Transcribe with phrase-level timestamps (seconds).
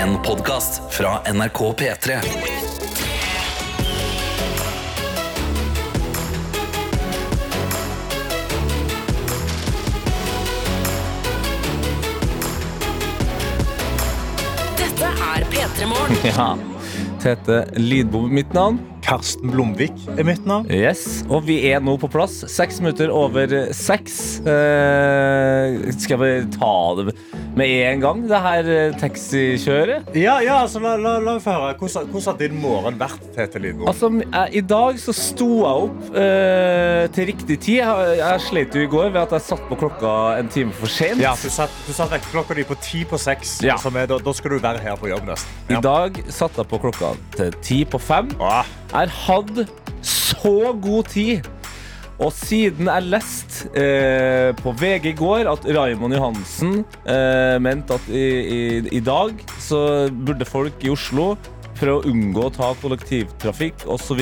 [0.00, 2.20] En podcast fra NRK P3
[14.78, 16.16] Dette er P3 Morgen.
[16.30, 16.56] Ja.
[17.20, 18.78] Tete Lidbom mitt navn.
[19.04, 20.68] Karsten Blomvik er mitt navn.
[20.72, 22.38] Yes, Og vi er nå på plass.
[22.48, 24.38] Seks minutter over seks.
[24.48, 27.10] Eh, skal vi ta det
[27.60, 30.10] med en gang, det her eh, taxikjøret?
[30.16, 31.74] Ja, ja, altså, la, la, la meg få høre.
[31.80, 33.88] Hvordan, hvordan har din morgen vært, Tete Lidbom?
[33.90, 37.80] Altså, jeg, I dag så sto jeg opp eh, til riktig tid.
[37.82, 40.90] Jeg, jeg slet jo i går ved at jeg satt på klokka en time for
[40.90, 41.20] sent.
[41.22, 43.58] Ja, du satt, du satt vekkerklokka di på ti på seks.
[43.66, 43.76] Ja.
[43.80, 45.60] som er- Da, da skal du være her på jobb nesten.
[45.70, 48.32] I dag satte jeg på klokka til ti på fem.
[48.42, 49.60] Ah, Jeg har hatt
[50.02, 51.46] så god tid.
[52.20, 58.10] Og siden jeg leste eh, på VG i går at Raymond Johansen eh, mente at
[58.12, 58.60] i, i,
[58.98, 59.80] i dag så
[60.12, 61.32] burde folk i Oslo
[61.80, 64.20] prøve å unngå å ta kollektivtrafikk osv.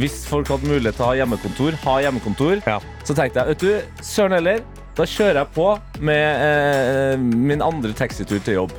[0.00, 2.80] Hvis folk hadde mulighet til å ha hjemmekontor, ha hjemmekontor, Ja.
[3.06, 4.64] så tenkte jeg vet du, søren heller,
[4.98, 5.66] da kjører jeg på
[6.04, 8.74] med eh, min andre taxitur til jobb.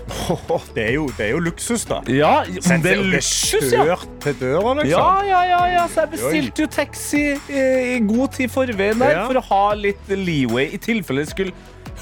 [0.76, 2.02] det, er jo, det er jo luksus, da.
[2.12, 3.86] Ja, Sett det er luksus, ja.
[3.88, 4.92] kjørt til døra, liksom.
[4.92, 5.88] Ja, ja, ja, ja.
[5.92, 9.26] Så jeg bestilte jo taxi eh, i god tid forveien der Ja.
[9.30, 11.56] for å ha litt leeway i tilfelle det skulle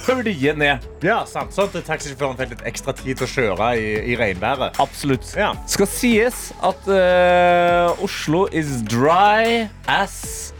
[0.06, 0.86] hølje ned.
[1.04, 4.78] Ja, sant, sånn at taxisjåføren fikk litt ekstra tid til å kjøre i, i regnværet.
[4.80, 5.28] Absolutt.
[5.38, 5.52] Ja.
[5.70, 10.54] Skal sies at eh, Oslo is dry as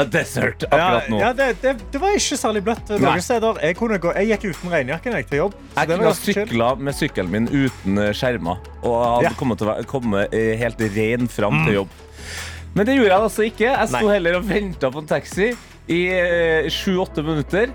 [0.00, 1.18] a desert akkurat nå.
[1.20, 3.60] Ja, ja det, det, det var ikke særlig bløtt noen steder.
[3.64, 5.56] Jeg, gå, jeg gikk uten regnjakken jeg, til jobb.
[5.76, 9.72] Jeg kunne ha sykla med sykkelen min uten eh, skjermer og hadde kommet til å
[9.74, 11.98] være- komme eh, helt ren fram til jobb.
[12.74, 13.68] Men det gjorde jeg altså ikke.
[13.68, 15.50] Jeg sto heller og venta på en taxi
[15.90, 16.00] i
[16.70, 17.72] sju-åtte minutter.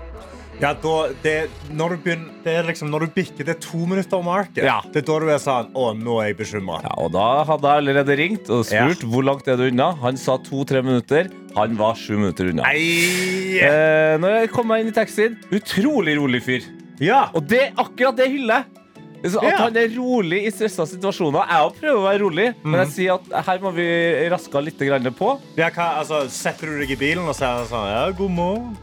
[0.56, 1.32] Ja, da, det,
[1.76, 4.78] når, du begynner, det er liksom, når du bikker det to minutter market, Ja.
[4.92, 6.78] det er da du er sånn Å, nå er jeg bekymra.
[6.86, 9.90] Ja, og Da hadde jeg allerede ringt og spurt hvor langt er du unna.
[10.00, 11.28] Han sa to-tre minutter.
[11.58, 12.64] Han var sju minutter unna.
[12.64, 13.60] Nei!
[13.60, 16.64] Eh, når jeg kom meg inn i taxien, utrolig rolig fyr.
[17.04, 17.26] Ja.
[17.36, 18.72] Og det, akkurat det hyller jeg.
[19.26, 19.56] At Ja.
[19.66, 21.48] han er rolig i stressa situasjoner.
[21.50, 23.86] Jeg òg prøver å være rolig, men jeg sier at her må vi
[24.30, 24.78] raske litt
[25.18, 25.40] på.
[25.56, 28.76] ja hva, altså, setter du deg i bilen og sier sånn Ja, god morgen.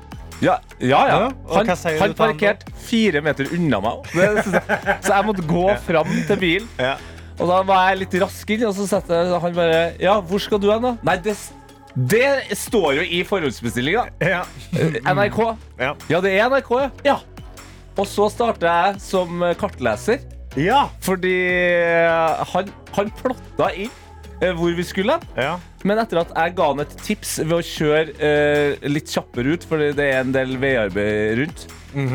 [0.44, 1.02] Ja, ja.
[1.08, 1.32] ja.
[1.54, 1.72] Han,
[2.02, 4.12] han parkerte fire meter unna meg.
[4.14, 4.30] Det,
[5.06, 6.70] så jeg måtte gå fram til bilen.
[6.82, 6.98] Ja.
[7.40, 10.62] Og da var jeg litt rask inn, og så satte han bare Ja, hvor skal
[10.62, 10.94] du hen, da?
[11.08, 11.34] Nei, det,
[11.94, 14.06] det står jo i forhåndsbestillinga.
[14.22, 14.44] Ja.
[15.08, 15.40] NRK.
[15.80, 15.94] Ja.
[16.12, 16.92] Ja, det er NRK, ja.
[17.14, 17.18] ja.
[17.98, 20.24] Og så starter jeg som kartleser,
[20.58, 20.88] ja.
[21.06, 21.36] fordi
[22.54, 24.03] han, han plotta inn eh,
[24.58, 25.54] hvor vi skulle ja.
[25.84, 29.66] Men etter at jeg ga han et tips ved å kjøre eh, litt kjappere ut,
[29.68, 31.66] for det er en del veiarbeid rundt,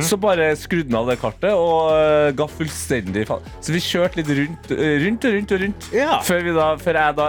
[0.03, 3.44] så bare skrudde han av det kartet og eh, ga fullstendig faen.
[3.62, 6.19] Så vi kjørte litt rundt, eh, rundt og rundt og rundt Ja.
[6.27, 7.28] før, vi da, før jeg da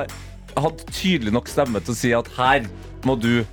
[0.59, 2.65] hadde tydelig nok stemme til å si at her
[3.05, 3.43] må du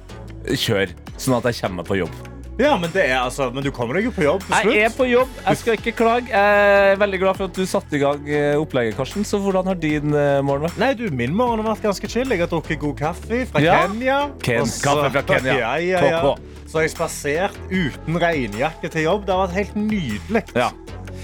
[0.46, 2.16] kjøre, sånn at jeg kommer meg på jobb.
[2.58, 4.74] Ja men, det er, altså, men du kommer deg jo på jobb til slutt.
[4.74, 6.30] Jeg er på jobb, jeg skal ikke klage.
[6.32, 9.26] Jeg er veldig glad for at du satte i gang eh, opplegget, Karsten.
[9.28, 10.78] Så hvordan har din eh, morgen vært?
[10.80, 12.32] Nei, du, Min morgen har vært ganske chill.
[12.32, 13.76] Jeg har drukket god kaffe fra Ja.
[13.84, 14.18] Kenya.
[14.42, 15.58] Ken- så- kaffe fra Kenya.
[15.60, 16.34] Ja, ja, ja.
[16.66, 19.26] Så har jeg spasert uten regnjakke til jobb.
[19.28, 20.42] Det har vært helt nydelig.
[20.56, 20.70] Ja.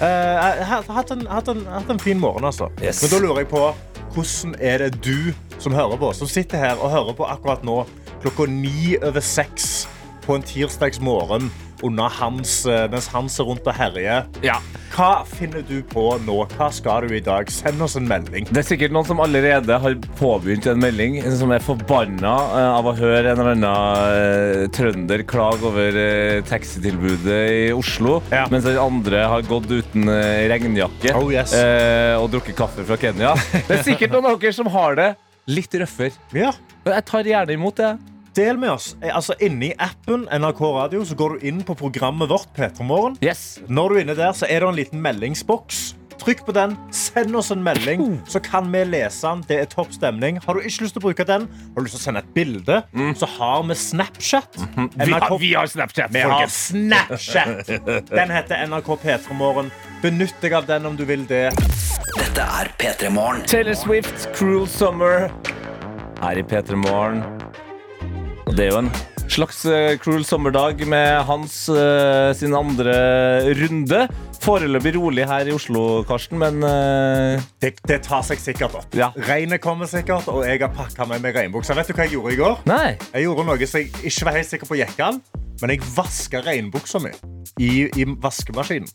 [0.00, 2.70] Uh, jeg har hatt en, hatt, hatt en fin morgen, altså.
[2.82, 3.02] Yes.
[3.02, 3.64] Men da lurer jeg på
[4.12, 5.32] hvordan er det du
[5.62, 7.82] som hører på, som sitter her og hører på akkurat nå
[8.22, 9.86] klokka ni over seks
[10.24, 11.50] på en tirsdagsmorgen
[11.82, 14.26] under hans, eh, mens Hans er rundt og herjer.
[14.42, 14.60] ja.
[14.92, 16.34] Hva finner du på nå?
[16.52, 17.48] Hva skal du i dag?
[17.50, 18.44] Send oss en melding.
[18.52, 22.90] Det er sikkert noen som allerede har påbegynt en melding, som er forbanna eh, av
[22.90, 25.96] å høre en eller annen eh, trønder klage over
[26.44, 28.44] taxitilbudet i Oslo, Ja.
[28.52, 30.04] mens den andre har gått uten
[30.52, 31.54] regnjakke Oh, yes.
[32.20, 33.32] og drukket kaffe fra Kenya.
[33.66, 35.10] Det er sikkert noen av dere som har det
[35.48, 36.12] litt røffere.
[36.36, 36.52] Ja.
[36.84, 37.94] Jeg tar gjerne imot det.
[38.34, 38.96] Del med oss.
[39.02, 42.48] Eh, Altså, Inni appen NRK Radio så går du inn på programmet vårt.
[42.56, 43.58] P3 Yes.
[43.68, 45.94] Når du er inne der, så er det en liten meldingsboks.
[46.22, 49.40] Trykk på den, send oss en melding, så kan vi lese den.
[49.48, 50.36] Det er topp stemning.
[50.44, 52.28] Har du ikke lyst til å bruke den, har du lyst til å sende et
[52.36, 52.76] bilde,
[53.18, 54.60] så har vi Snapchat.
[55.02, 56.46] Vi har, vi har Snapchat, Vi har.
[56.46, 57.66] Snapchat.
[58.12, 59.72] Den heter NRK P3 Morgen.
[60.04, 61.48] Benytt deg av den om du vil det.
[62.14, 65.26] Dette er P3 Morgen Taylor Swift, Cruel Summer
[66.22, 67.24] her i P3 Morgen.
[68.52, 68.90] Og det er jo en
[69.32, 72.92] slags eh, Cruel Summer-dag med hans uh, sin andre
[73.56, 74.02] runde.
[74.44, 77.40] Foreløpig rolig her i Oslo, Karsten, men uh...
[77.64, 77.70] det.
[77.88, 78.92] Det tar seg sikkert opp.
[78.92, 79.08] Ja.
[79.30, 81.78] Regnet kommer sikkert, og jeg har pakka med meg regnbukser.
[81.80, 82.60] Vet du hva jeg gjorde i går?
[82.68, 82.90] Nei.
[83.14, 85.22] Jeg gjorde noe som jeg ikke var helt sikker på gikk an,
[85.62, 87.14] men jeg vaska regnbuksa mi
[87.56, 88.92] i, i vaskemaskinen.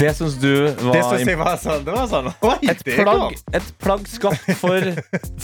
[0.00, 1.84] Det syns du var Det synes jeg var sånn.
[1.84, 4.88] Det var sånn Oi, et, plagg, et plagg skapt for,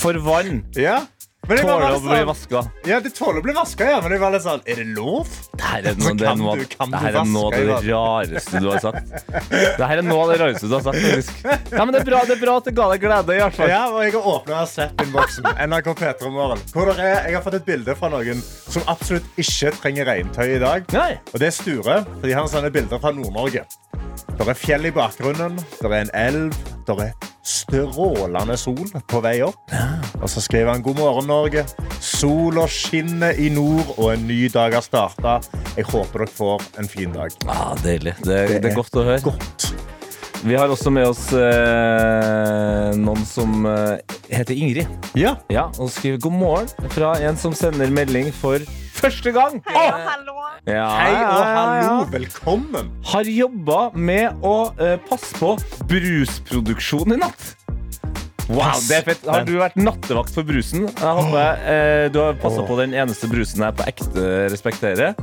[0.01, 0.63] for vann.
[0.87, 1.03] Ja.
[1.47, 2.61] Men Tåler å bli sånn, vaska.
[2.91, 5.29] ja, de tåler å bli vaska, ja, men jeg var litt sånn Er det lov?
[5.55, 8.67] Det her er, noe, det er, noe, det her er noe av det rareste du
[8.73, 9.15] har sagt.
[9.79, 10.99] Det her er noe av det rareste du har sagt.
[10.99, 13.37] faktisk ja, men det, er bra, det er bra at det ga deg glede.
[13.37, 15.49] i hvert fall Ja, og jeg har åpna Snap-innboksen.
[15.71, 16.67] NRK P3 Morgen.
[16.75, 20.47] Hvor det er, jeg har fått et bilde fra noen som absolutt ikke trenger regntøy
[20.57, 20.87] i dag.
[20.97, 21.11] Nei.
[21.33, 23.67] Og det er Sture, for de har sånne bilder fra Nord-Norge.
[24.37, 27.15] Det er fjell i bakgrunnen, det er en elv, det er
[27.47, 29.73] strålende sol på vei opp.
[30.21, 31.65] Og så skriver han god morgen, Norge.
[32.03, 35.39] Sola skinner i nord, og en ny dag har starta.
[35.77, 37.35] Jeg håper dere får en fin dag.
[37.51, 38.17] Ah, deilig.
[38.25, 39.23] Det, det er godt å høre.
[39.27, 39.71] Godt.
[40.47, 45.09] Vi har også med oss eh, noen som eh, heter Ingrid.
[45.19, 45.37] Ja.
[45.51, 48.63] Ja, Og skriver god morgen fra en som sender melding for
[48.97, 49.61] første gang.
[49.69, 50.35] Hei og hallo.
[50.67, 51.95] Ja, Hei og hallo.
[52.13, 52.91] Velkommen.
[53.13, 55.55] Har jobba med å uh, passe på
[55.91, 57.53] brusproduksjon i natt.
[58.47, 59.25] Wow, det er fett.
[59.27, 60.87] Har du vært nattevakt for brusen?
[60.87, 65.17] Jeg håper uh, du har passa på den eneste brusen jeg på ekte respekterer.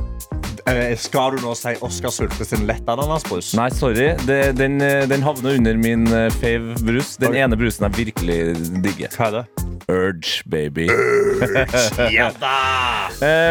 [0.66, 3.52] Eh, skal du nå si Oskar Sulte sin lettananasbrus?
[3.58, 4.14] Nei, sorry.
[4.24, 7.16] Det, den, eh, den havner under min eh, fave brus.
[7.20, 7.44] Den okay.
[7.44, 8.38] ene brusen jeg virkelig
[8.84, 9.12] digger.
[9.12, 9.44] Hva er det?
[9.92, 10.88] Urge, baby.
[10.88, 11.66] Urge,
[12.16, 12.54] Ja da!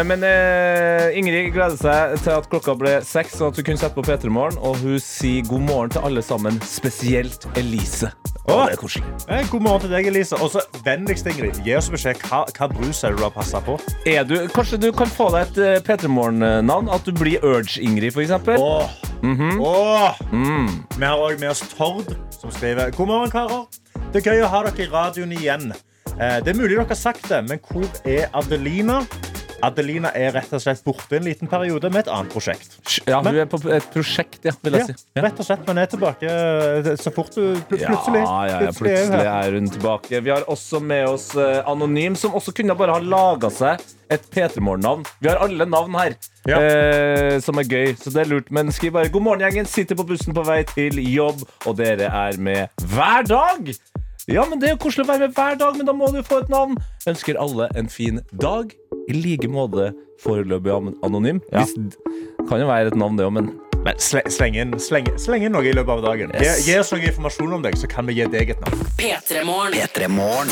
[0.04, 3.94] Men uh, Ingrid gleder seg til at klokka ble seks, og at hun kunne sette
[3.94, 4.58] på P3 Morgen.
[4.66, 8.10] Og hun sier god morgen til alle sammen, spesielt Elise.
[8.44, 9.08] Å, det er koselig.
[9.32, 10.36] Eh, God morgen til deg, Elise.
[10.44, 12.20] Og så vennligst, Ingrid, gi oss beskjed.
[12.28, 13.78] Hva, hva brus er det du har passa på?
[14.10, 16.92] Er du, kanskje du kan få deg et uh, P3 Morgen-navn?
[16.92, 18.24] At du blir Urge-Ingrid, for
[19.24, 19.60] Mm -hmm.
[19.62, 20.22] Åh.
[20.32, 20.84] Mm.
[20.98, 23.66] Vi har òg med oss Tord, som skriver God morgen, karer.
[24.14, 25.74] Det er gøy å ha dere i radioen igjen.
[26.20, 29.06] Eh, det er mulig dere har sagt det, men hvor er Adelina?
[29.64, 32.76] Adelina er rett og slett borte en liten periode med et annet prosjekt.
[33.08, 35.06] Ja, hun er på et prosjekt, ja, vil Ja, jeg si.
[35.16, 35.24] Ja.
[35.28, 38.24] rett og slett, men er tilbake eh, så fort du pl plutselig.
[38.26, 40.22] Ja, ja, ja, plutselig er hun tilbake.
[40.26, 43.82] Vi har også med oss eh, Anonym, som også kunne bare ha laga seg
[44.14, 45.06] et P3 Morgen-navn.
[45.24, 46.16] Vi har alle navn her,
[46.46, 46.60] Ja.
[46.60, 48.52] eh, som er gøy, så det er lurt.
[48.52, 49.66] Men skriv bare 'God morgen, gjengen'.
[49.68, 53.74] Sitter på bussen på vei til jobb, og dere er med hver dag.
[54.32, 56.22] Ja, men Det er jo koselig å være med hver dag, men da må du
[56.24, 56.78] få et navn.
[57.10, 58.72] Ønsker alle en fin dag.
[59.10, 59.90] I like måte
[60.24, 61.42] foreløpig an- anonym.
[61.52, 61.66] Ja.
[61.66, 61.98] Hvis,
[62.48, 63.52] kan jo være et navn, det òg, men
[63.84, 66.32] Men sleng, inn, sleng, sleng inn noe i løpet av dagen.
[66.40, 66.62] Yes.
[66.64, 68.86] Gi, gi oss noe informasjon om deg, så kan vi gi deg et navn.
[68.96, 69.76] P3morgen.
[69.76, 70.48] P3 Morgen.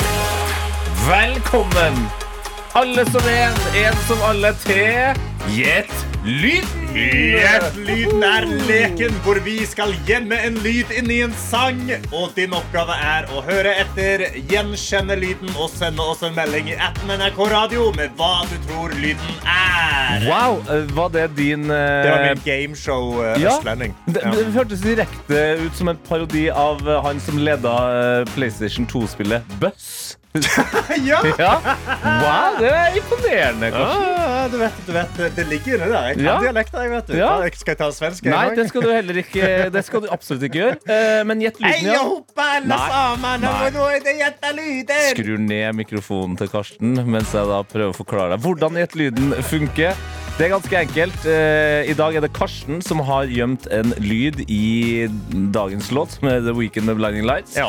[1.07, 2.30] Velkommen!
[2.73, 5.17] Alle som en, en som alle til
[5.51, 5.91] Gjett
[6.23, 6.91] lyden!
[6.95, 11.81] Gjett lyden er leken hvor vi skal gjemme en lyd inn i en sang.
[12.15, 16.77] Og din oppgave er å høre etter, gjenkjenne lyden og sende oss en melding i
[16.79, 20.23] appen NRK Radio med hva du tror lyden er.
[20.29, 21.75] Wow, eh, var det din uh...
[21.75, 23.57] Det var min gameshow uh, Ja.
[23.57, 23.99] Østlending.
[24.07, 28.87] det, det hørtes direkte ut som en parodi av eh, han som leda eh, PlayStation
[28.87, 30.20] 2-spillet Buss.
[31.11, 31.17] ja.
[31.37, 31.53] Ja.
[31.59, 33.71] Wow, det er imponerende.
[33.75, 36.05] Ah, du vet, du vet, det ligger inni der.
[36.07, 36.35] Jeg kan Ja.
[36.45, 37.15] dialekter, jeg vet du.
[37.19, 37.31] Ja.
[37.51, 38.25] Skal jeg ta svensk?
[38.25, 38.55] en Nei, gang?
[38.61, 40.77] det skal du heller ikke Det skal du absolutt ikke gjøre.
[40.87, 42.03] Eh, Men gjett lyden, ja.
[42.63, 43.81] Nei.
[45.11, 49.33] Skrur ned mikrofonen til Karsten mens jeg da prøver å forklare deg hvordan gjett lyden
[49.43, 49.95] funker.
[50.41, 51.25] Det er ganske enkelt.
[51.29, 55.05] Eh, I dag er det Karsten som har gjemt en lyd i
[55.53, 57.53] dagens låt med The Weekend med Blinding Lights.
[57.59, 57.67] Ja.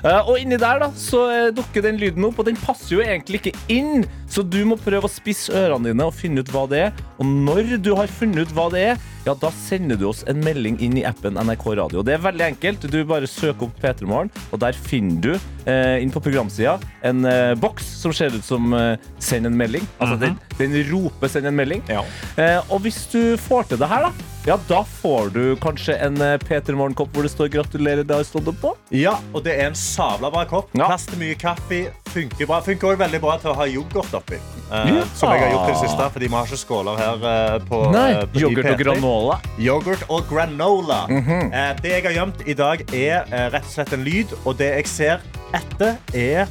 [0.00, 3.02] Eh, og inni der da, så eh, dukker den lyden opp, og den passer jo
[3.04, 4.06] egentlig ikke inn.
[4.24, 7.04] Så du må prøve å spisse ørene dine og finne ut hva det er.
[7.20, 10.40] Og når du har funnet ut hva det er, ja, da sender du oss en
[10.44, 12.02] melding inn i appen NRK Radio.
[12.04, 12.84] Det er veldig enkelt.
[12.92, 15.30] Du bare søker opp P3 Morgen, og der finner du
[15.70, 16.76] eh, inn på programsida
[17.08, 19.86] en eh, boks som ser ut som eh, 'send en melding'.
[19.98, 21.82] Altså den, den roper 'send en melding'.
[21.88, 22.04] Ja.
[22.36, 24.12] Eh, og hvis du får til det her, da,
[24.44, 28.28] ja, da får du kanskje en eh, P3 Morgen-kopp hvor det står 'gratulerer, det har
[28.28, 28.76] stått opp på'.
[28.92, 30.68] Ja, og det er en sabla bra kopp.
[30.76, 30.92] Ja.
[30.92, 31.86] Plass til mye kaffe.
[32.14, 32.60] Funker bra.
[32.62, 34.38] Funker også veldig bra til å ha yoghurt oppi.
[34.70, 35.04] Eh, Ja.
[35.14, 37.80] Som jeg har gjort i det siste, fordi vi har ikke skåler her eh, på,
[37.90, 39.38] eh, på Yoghurt og granola.
[39.58, 41.00] Yoghurt og granola.
[41.10, 41.52] Mhm.
[41.52, 44.32] eh, det jeg har gjemt i dag, er eh, rett og slett en lyd.
[44.44, 46.46] Og det jeg ser etter, er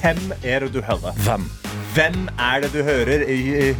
[0.00, 1.16] hvem er det du hører?
[1.26, 1.48] Hvem?
[1.94, 3.24] Hvem er det du hører?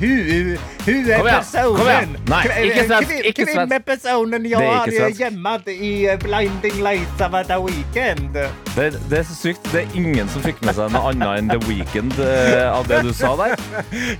[0.00, 0.56] Hun,
[0.86, 2.16] hun er personen.
[2.28, 3.74] Nei, ikke svensk, ikke svensk.
[3.74, 8.34] er personen jeg har gjemt i eh, Blinding Lights of the Weekend?
[8.76, 9.72] Det, det er så sykt.
[9.72, 13.04] Det er ingen som fikk med seg noe annet enn The Weekend uh, av det
[13.06, 13.56] du sa der.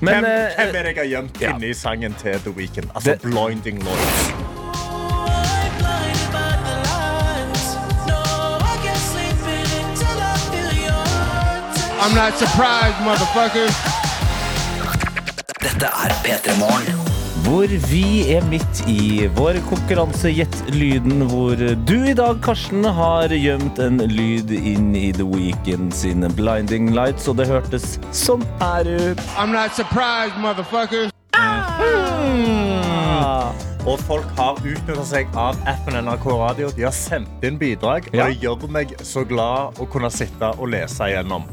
[0.01, 1.55] Men hvem, eh, hvem er det jeg har gjemt ja.
[1.55, 2.91] inni sangen til The Weekend?
[2.95, 4.60] Altså Det- Blinding Lights.
[12.03, 13.69] I'm not surprised, motherfucker.
[15.61, 17.07] Dette er P3 Morgen.
[17.45, 18.03] hvor vi
[18.35, 21.57] er midt i vår konkurranse Gjett lyden, hvor
[21.89, 27.29] du i dag, Karsten, har gjemt en lyd inn i The Weeknd sine Blinding Lights,
[27.33, 29.23] og det hørtes sånn her ut.
[29.41, 31.09] I'm not surprised, motherfuckers.
[33.89, 36.69] Og folk har utnyttet seg av appen NRK Radio.
[36.77, 38.27] De har sendt inn bidrag, Ja.
[38.29, 41.49] og det gjør meg så glad å kunne sitte og lese igjennom.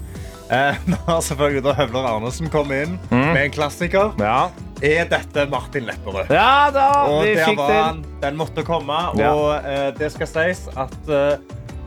[0.51, 4.13] Eh, nå har selvfølgelig da Høvler Arnesen kommet inn med en klassiker.
[4.21, 4.49] Ja,
[4.85, 6.29] Er dette Martin Lepperød?
[6.31, 7.83] ja da, Og vi der fikk var den.
[7.83, 8.01] han.
[8.21, 8.97] Den måtte komme.
[9.19, 9.31] Ja.
[9.33, 11.39] Og eh, det skal sies at eh,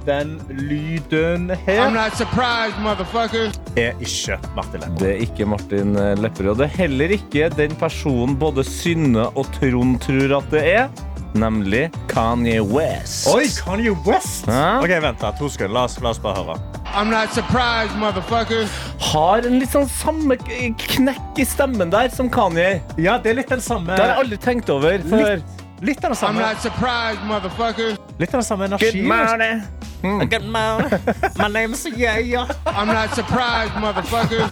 [0.07, 3.57] den lyden I'm her not surprised, motherfuckers.
[3.77, 4.99] er ikke Martin Lepperød.
[5.05, 6.57] Det er ikke Martin eh, Lepperød.
[6.61, 10.89] Det er heller ikke den personen både Synne og Trond tror at det er,
[11.35, 13.27] nemlig Kanye West.
[13.31, 14.47] Oi, Kanye West!
[14.47, 14.79] Hæ?
[14.83, 15.75] Ok, vent da, to sekunder.
[15.75, 16.57] La oss, la oss bare høre.
[16.95, 18.71] I'm not surprised, motherfuckers.
[19.13, 22.81] Har en litt sånn samme knekk i stemmen der som Kanye.
[22.99, 25.43] Ja, det er litt den samme Det har jeg aldri tenkt over før.
[25.81, 27.95] Litt av den I'm samme, not surprised, motherfucker.
[28.19, 29.63] litt av den samme energien.
[30.03, 30.29] Morning.
[30.29, 30.91] Good morning.
[31.37, 32.47] My name's Yaya.
[32.67, 34.49] I'm not surprised, motherfucker.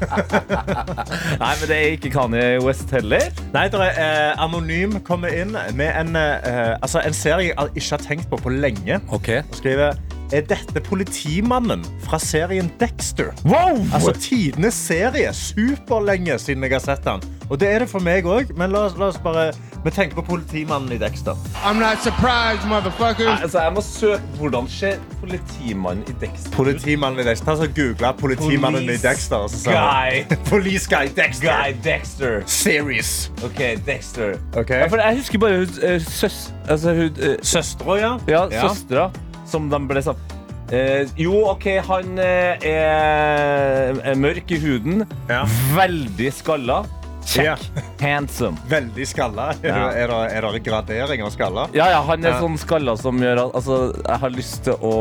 [1.38, 3.30] Nei, men det er ikke Kanye West heller.
[3.54, 7.90] Nei, der er eh, Anonym kommer inn med en, eh, altså en serie jeg ikke
[7.90, 9.00] har tenkt på på lenge.
[9.12, 9.42] Okay.
[9.50, 9.94] Og skriver
[10.32, 13.30] Er dette politimannen fra serien Dexter?
[13.48, 13.78] Wow!
[13.96, 15.30] Altså tidenes serie.
[15.32, 17.22] Superlenge siden jeg har sett den.
[17.48, 19.46] Og det er det for meg òg, men la oss, la oss bare
[19.84, 21.38] Vi tenker på politimannen i Dexter.
[21.64, 23.40] I'm not surprised, motherfuckers.
[23.42, 27.48] altså, jeg må søke Hvordan ser politimannen i Dexter Politimannen i Dexter.
[27.50, 29.48] Altså, så Google 'politimannen i Dexter'.
[29.48, 30.24] Så Guy.
[30.52, 31.48] Police Guy Dexter.
[31.48, 32.42] Guy Dexter.
[32.46, 33.32] Series.
[33.44, 34.34] OK, Dexter.
[34.56, 34.78] Okay.
[34.78, 36.52] Ja, for jeg husker bare hun uh, søs...
[36.68, 38.12] Altså hun uh, Søstera, ja.
[38.28, 38.68] Ja, Ja.
[38.68, 39.10] søstera,
[39.48, 40.36] som de ble sagt.
[40.68, 45.06] Eh, jo, OK, han eh, er, er mørk i huden.
[45.30, 45.42] Ja.
[45.76, 46.82] Veldig skalla.
[47.28, 47.44] Check.
[47.44, 47.56] Ja.
[48.00, 48.56] Handsome.
[48.74, 49.50] Veldig skalla.
[49.64, 49.88] Ja.
[49.92, 51.66] er, det, er det gradering av skalla?
[51.76, 54.94] Ja, ja, han er sånn skalla som gjør at Altså, jeg har lyst til å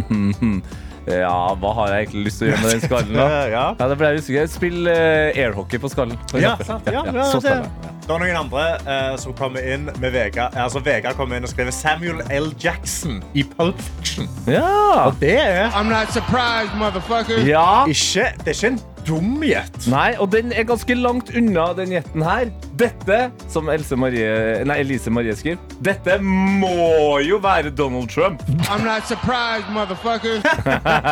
[1.06, 3.26] Ja, hva har jeg egentlig lyst til å gjøre med den skallen, da?
[3.56, 3.66] Ja.
[3.78, 4.48] Ja, det ble jeg usikker.
[4.50, 6.18] Spill uh, airhockey på skallen.
[6.34, 6.88] Ja, sant.
[6.90, 7.92] Ja, ja, så det, skalla.
[8.06, 10.56] det er noen andre uh, som kommer inn med Vegard.
[10.58, 12.50] Altså, Vegard kommer inn og skriver Samuel L.
[12.62, 14.26] Jackson i Pulp Fiction.
[14.50, 15.12] Ja.
[15.22, 17.46] Det er I'm not surprised, motherfucker.
[17.46, 17.86] ja.
[17.86, 19.76] ikke, det er ikke en dum gjett.
[19.90, 22.50] Nei, og den er ganske langt unna den gjetten her.
[22.76, 23.18] Dette,
[23.52, 24.28] som Else Marie,
[24.68, 28.42] nei, Elise Marie skriver, dette må jo være Donald Trump.
[28.68, 30.42] I'm not surprised, motherfucker.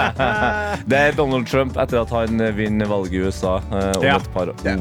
[0.90, 4.16] Det er Donald Trump etter at han vinner valget i USA eh, om Ja.
[4.20, 4.64] et par år.
[4.66, 4.76] Ja.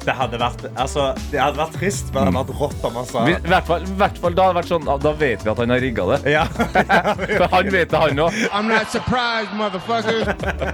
[0.00, 3.08] Det hadde vært, altså, det hadde vært trist, men det hadde vært rått om han
[3.08, 5.60] sa I hvert fall, i hvert fall da, hadde vært sånn, da vet vi at
[5.60, 6.18] han har rigga det.
[6.32, 6.44] ja.
[7.40, 8.38] For han vet det, han òg.
[8.48, 10.30] I'm not surprised, motherfuckers.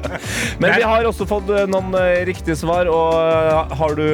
[0.63, 2.89] Men vi har også fått eh, noen eh, riktige svar.
[2.93, 4.07] Og eh, har du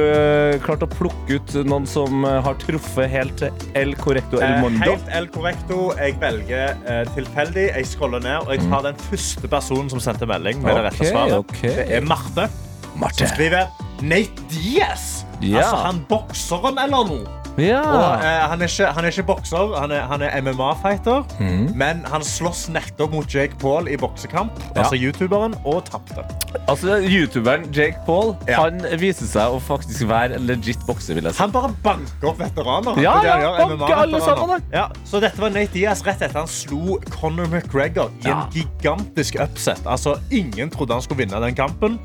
[0.65, 3.45] klart å plukke ut noen som har truffet helt
[3.77, 4.83] El Correcto El Mondo?
[4.95, 5.79] Helt El Correcto.
[5.99, 6.77] Jeg velger
[7.13, 7.69] tilfeldig.
[7.77, 10.61] Jeg scroller ned, og jeg tar den første personen som sendte melding.
[10.63, 11.39] med det rette svaret.
[11.45, 11.73] Okay.
[11.77, 12.49] Det er Marte,
[12.95, 13.23] Marte.
[13.23, 13.69] som skriver
[14.03, 15.23] Nate Diaz.
[15.41, 15.63] Ja.
[15.63, 17.39] Altså han bokseren eller noe.
[17.57, 17.81] Ja.
[17.85, 21.23] Og, eh, han, er ikke, han er ikke bokser, han er, er MMA-fighter.
[21.39, 21.67] Mm.
[21.77, 26.23] Men han slåss nettopp mot Jake Paul i boksekamp, altså youtuberen, og tapte.
[26.67, 28.61] Altså, Youtuberen Jake Paul Ja.
[28.61, 31.17] Han viser seg å faktisk være legit bokser.
[31.17, 32.99] vil jeg si Han bare banker opp veteraner.
[33.01, 34.65] Ja, han ja, banker alle sammen.
[34.73, 38.43] Ja, så dette var Nate Diaz rett etter han slo Conor McGregor i Ja.
[38.45, 39.81] en gigantisk upset.
[39.85, 41.99] Altså, ingen trodde han skulle vinne den kampen.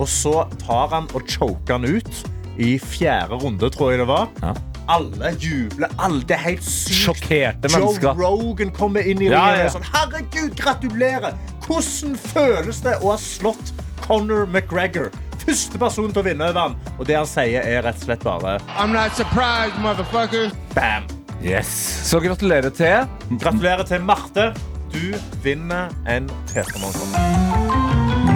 [0.00, 2.22] Og så tar han og choker han ut
[2.62, 4.28] i fjerde runde, tror jeg det var.
[4.42, 4.52] Ja.
[4.92, 5.92] Alle jubler.
[6.02, 6.96] Alle, det er helt sykt.
[7.04, 8.12] Sjokkerte Joe.
[8.18, 9.68] Rogan kommer inn i Ja, ringen ja.
[9.70, 11.36] og sånn Herregud, gratulerer!
[11.62, 13.70] Hvordan føles det å ha slått
[14.02, 15.12] Conor McGregor?
[15.42, 16.76] Første person til å vinne over han.
[16.98, 20.50] Og det han sier, er rett og slett bare I'm not surprised, motherfucker.
[20.74, 21.06] bam.
[21.42, 21.70] Yes.
[22.06, 23.06] Så gratulerer til
[23.38, 24.50] Gratulerer til Marte.
[24.92, 27.51] Du vinner en T-skjorte.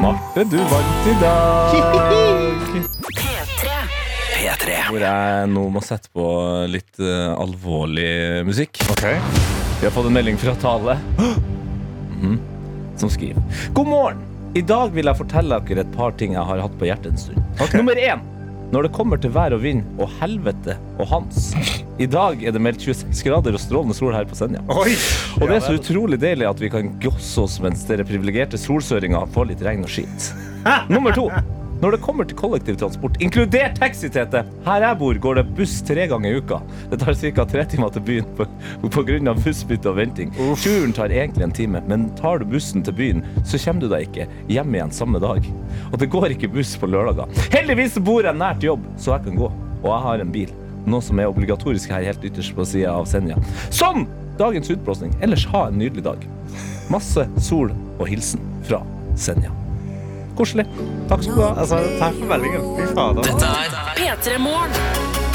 [0.07, 0.45] Marte.
[0.45, 1.73] Du vant i dag.
[3.17, 3.71] P3.
[4.37, 4.75] P3.
[4.93, 6.27] Hvor jeg nå må sette på
[6.71, 8.85] litt eh, alvorlig musikk.
[9.03, 10.95] Vi har fått en melding fra Tale.
[11.19, 12.39] Mhm.
[12.97, 13.43] Som skriver
[13.75, 14.23] God morgen!
[14.55, 17.21] I dag vil jeg fortelle dere et par ting jeg har hatt på hjertet en
[17.21, 17.43] stund.
[17.75, 18.23] Nummer én.
[18.75, 21.53] Når det kommer til vær og vind og helvete og hans.
[22.03, 24.63] I dag er det meldt 26 grader og strålende sol her på Senja.
[24.69, 24.97] Oi!
[25.39, 29.31] Og det er så utrolig deilig at vi kan gosse oss mens dere privilegerte solsøringer
[29.37, 30.33] får litt regn og skit.
[30.91, 31.29] Nummer to.
[31.77, 36.33] Når det kommer til kollektivtransport, inkludert taxi-TT, her jeg bor, går det buss tre ganger
[36.33, 36.61] i uka.
[36.89, 37.45] Det tar ca.
[37.51, 40.33] tre timer til byen av bussbytte og venting.
[40.63, 44.07] Turen tar egentlig en time, men tar du bussen til byen, så kommer du deg
[44.09, 45.45] ikke hjem igjen samme dag.
[45.91, 47.29] Og det går ikke buss på lørdager.
[47.53, 49.51] Heldigvis bor jeg nært jobb, så jeg kan gå.
[49.83, 50.57] Og jeg har en bil.
[50.87, 53.37] Noe som er obligatorisk her helt ytterst på sida av Senja.
[53.69, 54.09] Sånn!
[54.41, 55.15] Dagens utblåsning.
[55.25, 56.25] Ellers ha en nydelig dag.
[56.93, 58.83] Masse sol og hilsen fra
[59.17, 59.66] Senja.
[60.37, 60.67] Koselig.
[61.11, 61.53] Takk skal du ha.
[61.63, 62.67] Altså, takk for meldingen.
[62.77, 63.23] Fy fader.
[63.31, 65.26] Dette er P3 Morgen.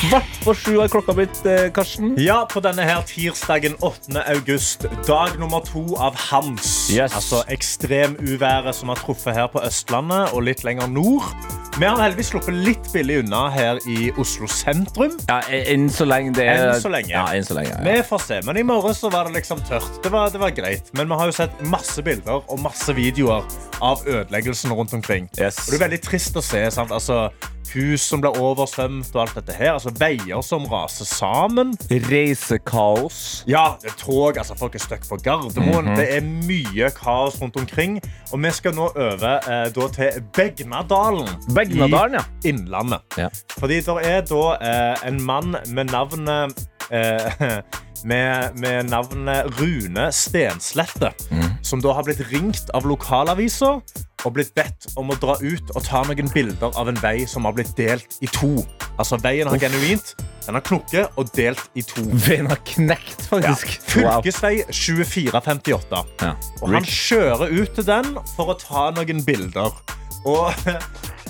[0.00, 2.14] Kvart på sju har klokka blitt, eh, Karsten.
[2.16, 4.22] Ja, på denne her tirsdagen 8.
[4.32, 6.88] august, dag nummer to av Hans.
[6.90, 7.12] Yes.
[7.12, 11.28] Altså ekstremuværet som har truffet her på Østlandet og litt lenger nord.
[11.76, 15.20] Vi har heldigvis sluppet litt billig unna her i Oslo sentrum.
[15.28, 17.12] Ja, enn så lenge det er Enn så lenge.
[17.12, 17.76] Ja, enn så lenge.
[17.76, 17.84] Ja.
[17.84, 20.02] Vi får se, men i morgen så var det liksom tørt.
[20.02, 20.88] Det var, det var greit.
[20.96, 23.44] Men vi har jo sett masse bilder og masse videoer
[23.84, 25.28] av ødeleggelsen rundt omkring.
[25.38, 25.60] Yes.
[25.68, 26.64] Og det er veldig trist å se.
[26.72, 26.90] Sant?
[26.90, 27.28] Altså,
[27.74, 29.74] hus som blir oversvømt og alt dette her.
[29.76, 31.74] Altså, veier som raser sammen.
[31.90, 33.44] Reisekaos.
[33.50, 35.92] Ja, det er tog, altså folk er støkk på Gardermoen.
[35.92, 35.98] Mhm.
[35.98, 38.00] Det er mye kaos rundt omkring.
[38.32, 42.24] Og vi skal nå over eh, da til Begnadalen Begnadalen, ja.
[42.44, 43.18] i Innlandet.
[43.18, 43.28] Ja.
[43.58, 47.60] Fordi det er da eh, en mann med navnet eh,
[48.10, 51.60] med, med navnet Rune Stenslette, mm.
[51.62, 53.80] som da har blitt ringt av lokalaviser
[54.24, 57.48] og blitt bedt om å dra ut og ta noen bilder av en vei som
[57.48, 58.56] har blitt delt i to.
[59.00, 60.14] Altså Veien har genuint
[60.46, 62.02] den har knukket og delt i to.
[62.24, 63.76] Veien har knekt, faktisk.
[64.00, 64.16] Ja.
[64.18, 66.00] Fylkesvei 2458.
[66.24, 66.32] Ja.
[66.58, 69.76] Og han kjører ut til den for å ta noen bilder.
[70.28, 70.50] Og,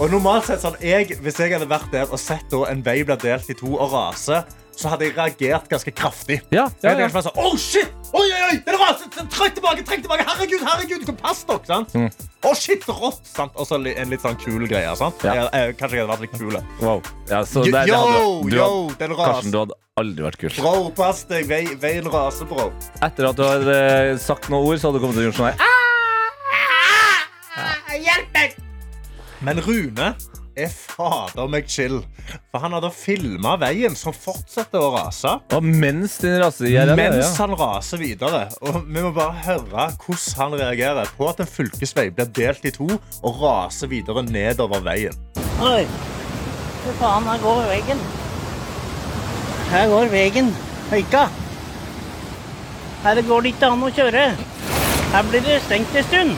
[0.00, 3.18] og normalt sett sånn, jeg, Hvis jeg hadde vært der og sett en vei bli
[3.22, 4.40] delt i to og rase,
[4.76, 6.40] så hadde jeg reagert ganske kraftig.
[6.54, 7.08] Ja, ja, ja.
[7.12, 7.90] sånn, oh shit!
[8.10, 8.56] Oi, oi, oi!
[8.66, 9.10] Den raser!
[9.30, 9.84] Trekk tilbake!
[9.86, 11.12] trekk tilbake Herregud, herregud!
[11.20, 11.62] Pass dere!
[11.68, 11.94] sant?
[11.94, 12.08] Mm.
[12.46, 13.20] Å, shit, rått!
[13.28, 13.52] sant?
[13.54, 14.94] Og så en litt sånn kul greie.
[14.98, 15.20] sant?
[15.26, 15.36] Ja.
[15.36, 16.58] Jeg, jeg, kanskje jeg hadde vært litt kul.
[16.80, 17.02] Wow.
[17.30, 18.22] Ja, så Yo, det, det hadde,
[18.54, 20.54] yo, hadde, den Karsten, du hadde aldri vært kul.
[20.58, 21.46] Bro, pass deg.
[21.50, 22.70] Vei, veien raser, bro.
[23.04, 25.40] Etter at du har eh, sagt noen ord, så hadde du kommet til å gjøre
[25.42, 25.78] sånn her.
[29.40, 30.12] Men Rune
[30.58, 32.00] er fader meg chill.
[32.50, 35.36] For han hadde filma veien som fortsetter å rase.
[35.56, 38.46] Og mens den raser i Mens han raser videre.
[38.60, 42.74] Og vi må bare høre hvordan han reagerer på at en fylkesvei blir delt i
[42.74, 45.16] to og raser videre nedover veien.
[45.60, 45.84] Oi.
[46.80, 48.04] Fy faen, her går veien.
[49.70, 50.54] Her går veien.
[50.90, 51.26] Høyka.
[53.04, 54.24] Her går det ikke an å kjøre.
[55.10, 56.34] Her blir det stengt en stund.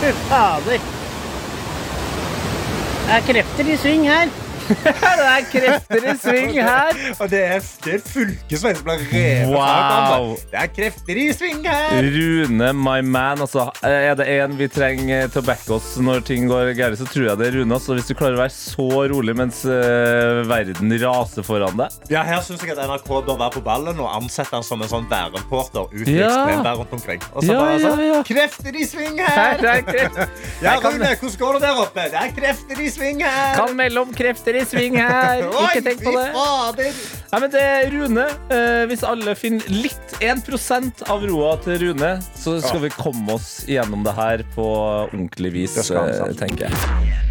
[0.00, 0.95] Fy fader.
[3.06, 4.45] Det er krefter i sving her.
[5.16, 6.98] Det er krefter i sving her.
[7.20, 10.34] Og det er, det er fylkesvei som blir revet Wow.
[10.50, 11.96] Det er krefter i sving her!
[12.16, 13.42] Rune, my man.
[13.44, 17.06] Altså, er det en vi trenger til å backe oss når ting går gærent, så
[17.10, 17.76] tror jeg det er Rune.
[17.78, 21.96] Altså, hvis du klarer å være så rolig mens uh, verden raser foran deg.
[22.12, 24.90] Ja, Her syns jeg at NRK bør være på ballen og ansette han som en
[24.90, 26.30] sånn værreporter ute i Ja.
[26.32, 27.22] ekstremvær rundt omkring.
[27.34, 28.20] Og så Ja, bare ja, sånn, ja.
[28.26, 29.64] Krefter i sving Her her!
[29.66, 30.30] er
[30.64, 32.06] Ja, Rune, hvordan går det der oppe?
[32.12, 33.54] Det er krefter i sving her!
[33.60, 35.44] Kan melde om krefter i sving her.
[35.64, 36.26] Ikke tenk på det.
[37.32, 38.26] Nei, men det er Rune.
[38.54, 43.64] Eh, hvis alle finner litt 1% av roa til Rune, så skal vi komme oss
[43.70, 44.66] gjennom det her på
[45.06, 47.25] ordentlig vis, eh, tenker jeg.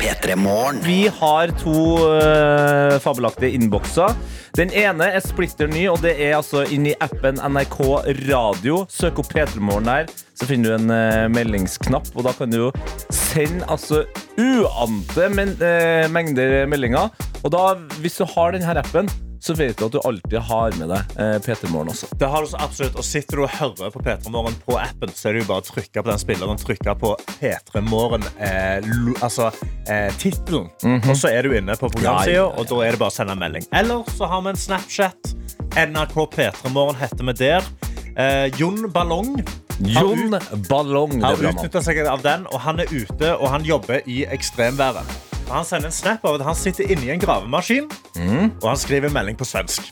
[0.00, 0.80] P3 Morgen.
[0.84, 4.16] Vi har to uh, fabelaktige innbokser.
[4.58, 7.78] Den ene er splitter ny, og det er altså inni appen NRK
[8.26, 8.82] Radio.
[8.90, 12.10] Søk opp P3morgen der, så finner du en uh, meldingsknapp.
[12.16, 12.70] Og da kan du jo
[13.14, 14.04] sende altså
[14.36, 17.10] uante men, uh, mengder meldinger.
[17.44, 19.08] Og da, hvis du har denne appen,
[19.40, 22.10] så vet du at du alltid har med deg eh, P3morgen også.
[22.20, 25.12] Det har du så absolutt, og Sitter du og hører på P3 Morgen på appen,
[25.16, 28.78] så er det jo bare å trykke på den spilleren, trykke på P3 Morgen, eh,
[29.24, 29.48] altså
[29.88, 30.68] eh, tittelen.
[31.00, 32.36] Og så er du inne på programsida.
[32.36, 32.50] Ja, ja, ja.
[32.52, 33.66] og da er det bare å sende en melding.
[33.80, 35.34] Eller så har vi en Snapchat.
[35.78, 37.72] NRK P3 Morgen heter vi der.
[38.20, 39.38] Eh, Jon Ballong
[39.80, 40.36] Jon
[40.68, 41.22] Ballong.
[41.24, 45.29] Har utnyttet seg av den, og han er ute og han jobber i ekstremværet.
[45.50, 48.60] Han sender en snap av at han sitter inni en gravemaskin, mm.
[48.60, 49.90] og han skriver en melding på svensk.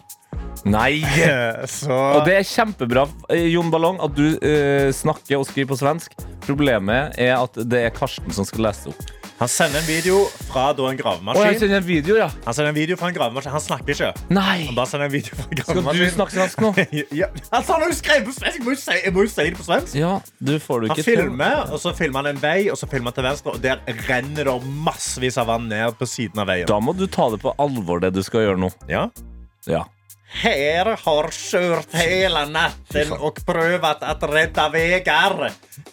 [0.69, 1.01] Nei!
[1.79, 5.81] Så Og det er kjempebra, eh, Jon Ballong, at du uh, snakker og skriver på
[5.83, 6.15] svensk.
[6.47, 9.18] Problemet er at det er Karsten som skal lese opp.
[9.39, 11.59] Han sender en video fra da en jeg gravemaskin.
[11.61, 12.27] sender en video, ja.
[12.45, 13.53] Han sender en video fra en gravemaskin.
[13.55, 14.09] Han snakker ikke.
[14.35, 14.65] Nei!
[14.67, 16.73] Han bare sender en video fra en Skal du snakke svensk nå?
[17.21, 18.59] ja, altså, han har jo skrevet på svensk!
[18.59, 19.95] Jeg må jo si, jeg må jo si det på svensk.
[20.01, 22.91] Ja, du får det Han ikke filmer, og så filmer han en vei, og så
[22.91, 24.57] filmer han til venstre, og der renner det
[24.89, 26.67] massevis av vann ned på siden av veien.
[26.71, 28.73] Da må du ta det på alvor, det du skal gjøre nå.
[28.91, 29.07] Ja.
[29.71, 29.85] Ja.
[30.29, 34.67] Her har kjørt hele natten og prøvd å redde rädda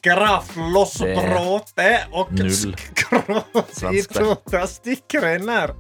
[0.03, 5.75] Graf loss bråte og skråt i to tota.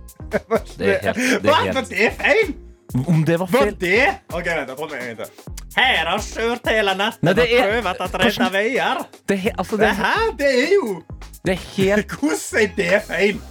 [0.77, 2.55] Det er helt, det er feil?
[3.07, 4.05] Om det var Var feil det?
[4.31, 5.53] Ok, vent, jeg prøver en gang til.
[5.75, 9.01] Her har kört hela natten Og det å redde vägar.
[9.27, 10.91] det, he- altså, Det det, her, det er jo
[11.45, 13.41] Det er helt Hvordan er det feil?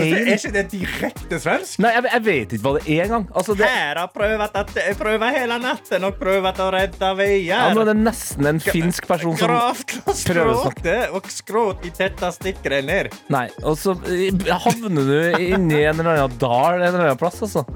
[0.00, 1.78] Er ikke det direkte svensk?
[1.84, 3.26] Nei, jeg, jeg vet ikke hva det er engang.
[3.36, 7.44] Altså, det, Her har prøvd at prøver hele natten og prøvet å redde veier.
[7.52, 12.32] ja, er det nesten en finsk person som Gravt og skråte og skråt i tette
[12.40, 13.12] stikkrenner.
[13.30, 14.32] Nei, og så eh,
[14.66, 17.66] havner du inni en eller annen dal en eller annen plass, altså.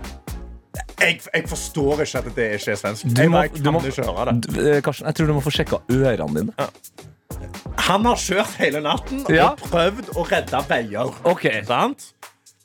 [1.01, 3.05] Jeg, jeg forstår ikke at det ikke er svensk.
[3.17, 4.55] Du må- jeg du må- ikke høre det.
[4.55, 6.69] D- eh, Karsten, jeg tror du må få sjekka ørene dine.
[7.89, 9.51] Han har kjørt hele natten Ja.
[9.53, 11.15] og prøvd å redde veier.
[11.25, 11.47] OK.
[11.67, 12.13] Sant?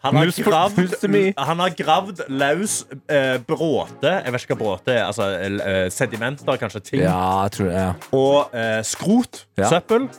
[0.06, 5.06] Han har gravd, han har gravd løs eh, bråte Jeg vet ikke hva bråte er.
[5.08, 5.24] Altså,
[5.66, 7.02] eh, sedimenter, kanskje ting.
[7.02, 7.74] Ja, jeg tror det.
[7.74, 7.94] Ja.
[8.14, 9.70] Og eh, skrot, Ja.
[9.72, 10.10] søppel,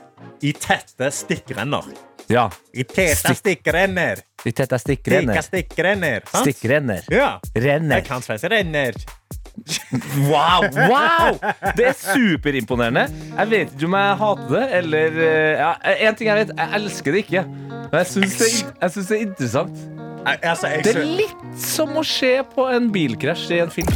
[0.42, 1.84] i tette stikkrenner.
[2.28, 2.50] Ja.
[2.74, 4.18] I teta Stikk- stikkrenner.
[4.44, 5.42] I Stikke stikkrenner.
[5.42, 6.22] stikkrenner.
[6.30, 6.42] sant?
[6.46, 7.02] Stikkrenner.
[7.10, 7.40] Ja.
[7.54, 7.96] Renner.
[7.96, 8.44] Jeg kan svensk.
[8.50, 8.94] Renner.
[10.30, 10.66] Wow!
[10.90, 11.38] wow
[11.76, 13.06] Det er superimponerende.
[13.36, 15.72] Jeg vet ikke om jeg hater det, eller eh, ja,
[16.08, 17.44] En ting jeg vet, jeg elsker det ikke.
[17.46, 18.50] Men jeg syns det,
[18.92, 19.84] synes det er interessant.
[20.26, 23.92] Jeg- Altså, jeg, Det er litt som å se på en bilkrasj i en film.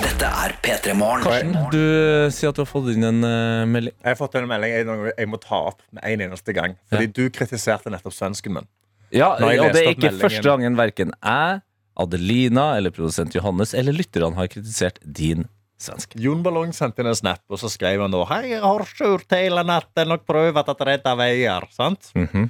[0.00, 1.24] Dette er P3 Morgen.
[1.24, 3.94] Karsten, du sier at du har fått inn en uh, melding.
[3.96, 6.76] jeg har fått en melding jeg, jeg må ta opp med en eneste gang.
[6.92, 8.68] Fordi du kritiserte nettopp svensken min.
[9.10, 10.20] Ja, og det er ikke meldingen.
[10.20, 11.60] første gangen verken jeg,
[12.00, 15.46] Adelina eller produsent Johannes eller lytterne har kritisert din
[15.80, 16.14] svensk.
[16.20, 19.36] Jon Ballong sendte inn en snap, og så skrev han da Hei, jeg har kjørt
[19.36, 21.68] hele natten og prøvd å redde veier.
[21.76, 22.12] Sant?
[22.18, 22.48] Mhm.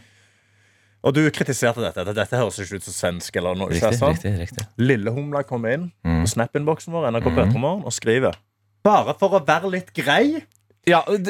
[1.01, 2.03] Og du kritiserte dette.
[2.13, 3.37] Dette, høres ikke ut som svensk.
[3.41, 3.71] eller noe.
[3.73, 4.19] ikke Riktig, sant?
[4.21, 4.65] riktig, riktig.
[4.77, 6.27] Lillehumla kommer inn mm.
[6.27, 7.87] på Snap-innboksen vår NRK mm.
[7.89, 8.37] og skriver
[8.85, 10.43] Bare for å være litt grei.
[10.89, 11.25] Ja, men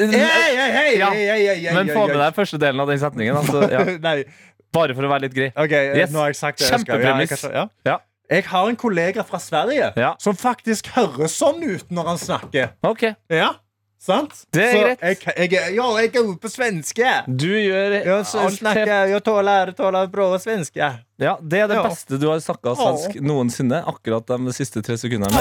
[1.90, 3.36] få med deg første delen av den setningen.
[3.40, 3.80] Altså, ja.
[4.74, 5.50] Bare for å være litt grei.
[5.54, 6.10] Okay, Yes.
[6.14, 6.66] nå har jeg sagt det.
[6.68, 7.44] Ja, Kjempepremiss.
[7.50, 7.64] ja.
[7.86, 7.96] Ja.
[8.30, 10.12] Jeg har en kollega fra Sverige Ja.
[10.22, 12.68] som faktisk høres sånn ut når han snakker.
[12.86, 13.54] Ok, Ja,
[13.98, 14.46] sant?
[14.52, 15.00] Det er Så greit.
[15.02, 17.10] Jeg, jeg, ja, jeg er på svenske.
[17.26, 20.78] Du gjør Jeg så alt snakker, jeg tåler, tåler bra svenske.
[21.18, 21.82] Ja, Det er det Ja.
[21.88, 23.82] beste du har snakka svensk noensinne.
[23.84, 25.34] Akkurat de siste tre sekundene.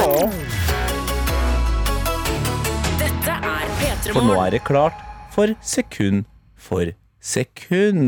[4.09, 4.93] Er For nå er det klart
[5.31, 6.25] for sekund
[6.57, 6.85] for
[7.21, 7.99] sekund.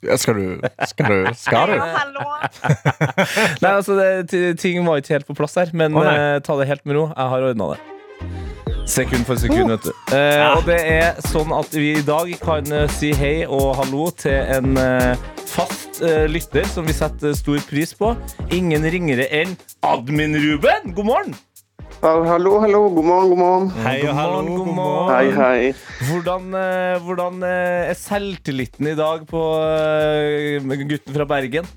[0.00, 1.30] Skal du Skal du?
[1.46, 1.76] Skal du?
[3.62, 6.68] Nei, altså, det, ting var ikke helt på plass her, men oh, eh, ta det
[6.70, 7.08] helt med ro.
[7.12, 7.80] Jeg har ordna det.
[8.90, 9.92] Sekund for sekund, vet du.
[10.16, 14.08] Eh, og det er sånn at vi i dag kan eh, si hei og hallo
[14.18, 15.12] til en uh,
[15.46, 18.14] fast uh, lytter som vi setter stor pris på.
[18.56, 19.54] Ingen ringere enn
[19.86, 20.90] Admin-Ruben.
[20.96, 21.38] God morgen!
[22.00, 22.88] Hallo, hallo.
[22.88, 23.66] God morgen, god morgen.
[23.84, 25.10] Hei og hallo, God god morgen.
[25.12, 25.72] Hei, hei.
[26.08, 31.68] Hvordan, eh, hvordan eh, er selvtilliten i dag på eh, gutten fra Bergen?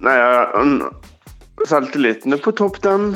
[0.00, 0.14] Nei,
[1.68, 3.10] selvtilliten er på topp, den.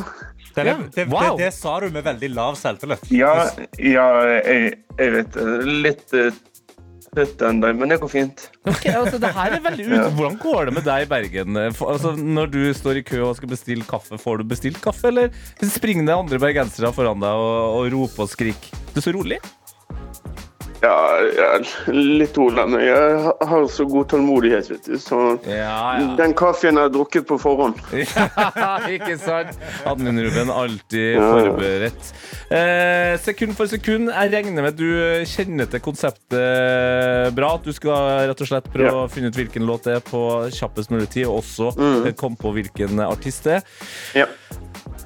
[0.53, 1.39] Det, Ja, det, wow.
[1.39, 3.09] det, det sa du med veldig lav selvtillit.
[3.17, 3.33] Ja,
[3.81, 5.49] ja jeg, jeg vet det.
[5.89, 6.17] Litt
[7.17, 8.45] uh, trøtt ennå, men det går fint.
[8.69, 10.15] Ok, altså det her er veldig ut.
[10.19, 11.61] Hvordan går det med deg i Bergen?
[11.75, 15.09] For- Altså, når du står i kø og skal bestille kaffe, får du bestilt kaffe,
[15.09, 15.31] eller
[15.65, 18.77] springer det andre bergensere foran deg og, og roper og skriker?
[18.93, 19.41] Du er så rolig.
[20.87, 20.97] Ja,
[21.35, 21.49] ja
[21.91, 24.97] litt rolig, jeg har så god tålmodighet, vet du.
[25.03, 25.19] Så
[25.49, 27.81] Ja, den kaffen har drukket på forhånd.
[28.97, 29.57] ikke sant?
[29.89, 31.27] Admin Ruben, alltid Ja.
[31.33, 32.13] forberedt.
[32.51, 34.11] Eh, sekund for sekund.
[34.13, 37.55] Jeg regner med at du kjenner til konseptet bra.
[37.57, 39.05] At du skal rett og slett prøve Ja.
[39.07, 40.23] å finne ut hvilken låt det er på
[40.55, 42.07] kjappest mulig tid, og også Mm.
[42.07, 43.63] eh, komme på hvilken artist det er.
[44.15, 44.27] Ja.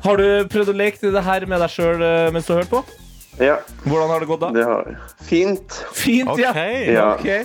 [0.04, 2.84] Har du prøvd å leke det her med deg sjøl mens du har hørt på?
[3.38, 4.50] Ja, Hvordan har det gått da?
[4.52, 4.98] det har.
[5.24, 5.84] Fint.
[5.94, 6.50] Fint, ja.
[6.50, 6.90] Ok.
[6.90, 7.14] Ja.
[7.14, 7.44] Okay.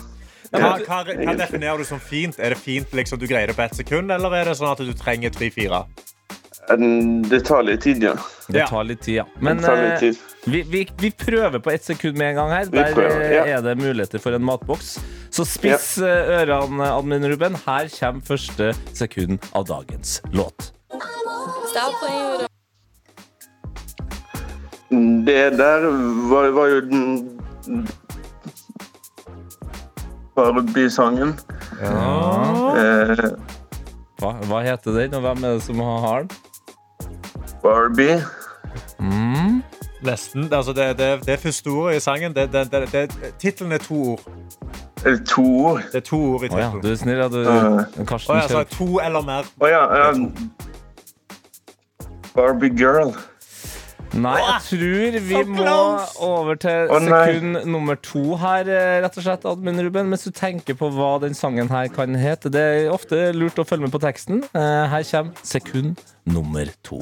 [0.56, 2.40] Hva, hva, hva definerer du som fint?
[2.40, 4.84] Er det fint liksom du greier det på ett sekund, eller er det sånn at
[4.84, 5.86] du trenger tre-fire?
[7.30, 8.16] Det tar litt tid, ja.
[8.48, 9.26] Det tar litt tid, ja.
[9.40, 10.24] Men litt eh, tid.
[10.46, 12.72] vi, vi, vi prøver på ett sekund med en gang her.
[12.74, 13.44] Der prøver, eh, ja.
[13.58, 14.96] er det muligheter for en matboks.
[15.36, 16.42] Så spiss ja.
[16.42, 17.60] ørene, Admin Ruben.
[17.68, 20.72] Her kommer første sekund av dagens låt.
[21.70, 22.48] Stop playing
[25.26, 25.86] Det der
[26.30, 27.04] var, var jo den
[30.36, 31.40] Barbie-sangen.
[31.82, 33.30] Eh,
[34.20, 36.30] Hva, hva heter den, og hvem er det som har den?
[37.64, 38.22] Barbie.
[39.00, 39.64] Mm.
[40.06, 40.54] Nesten.
[40.54, 42.36] Altså, det, det, det er første ordet i sangen.
[42.36, 44.22] Det, det, det, det, Tittelen er to ord.
[45.06, 45.82] Er det to ord?
[45.92, 47.28] Det er to ord i Å ja, du er snill, ja.
[47.28, 48.06] Du, uh.
[48.08, 49.50] Karsten oh, ja, så to eller mer.
[49.62, 50.52] Å ja, Um,
[52.36, 52.70] Barbie
[54.14, 55.74] Nei, jeg tror vi må
[56.24, 57.20] over til nei.
[57.34, 60.08] sekund nummer to her, eh, rett og slett, Admin Ruben.
[60.12, 62.52] Mens du tenker på hva den sangen her kan hete.
[62.54, 64.44] Det er ofte lurt å følge med på teksten.
[64.56, 67.02] Eh, Her kommer sekund nummer to.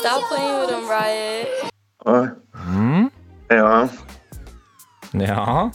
[0.00, 1.72] Stop playing with them, Riot.
[2.04, 2.28] Oi.
[2.68, 3.10] Mm.
[3.50, 3.88] Ja.
[5.14, 5.70] Ja.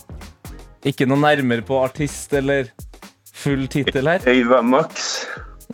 [0.85, 2.69] Ikke noe nærmere på artist eller
[3.33, 4.19] full tittel her?
[4.29, 5.25] Øyva Max.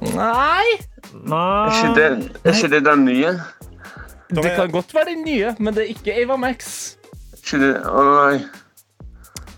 [0.01, 0.77] Nei!
[1.15, 2.07] Er ikke det,
[2.43, 3.35] er ikke det den nye?
[4.29, 6.69] Det kan godt være den nye, men det er ikke Ava Max.
[7.53, 8.39] Nei.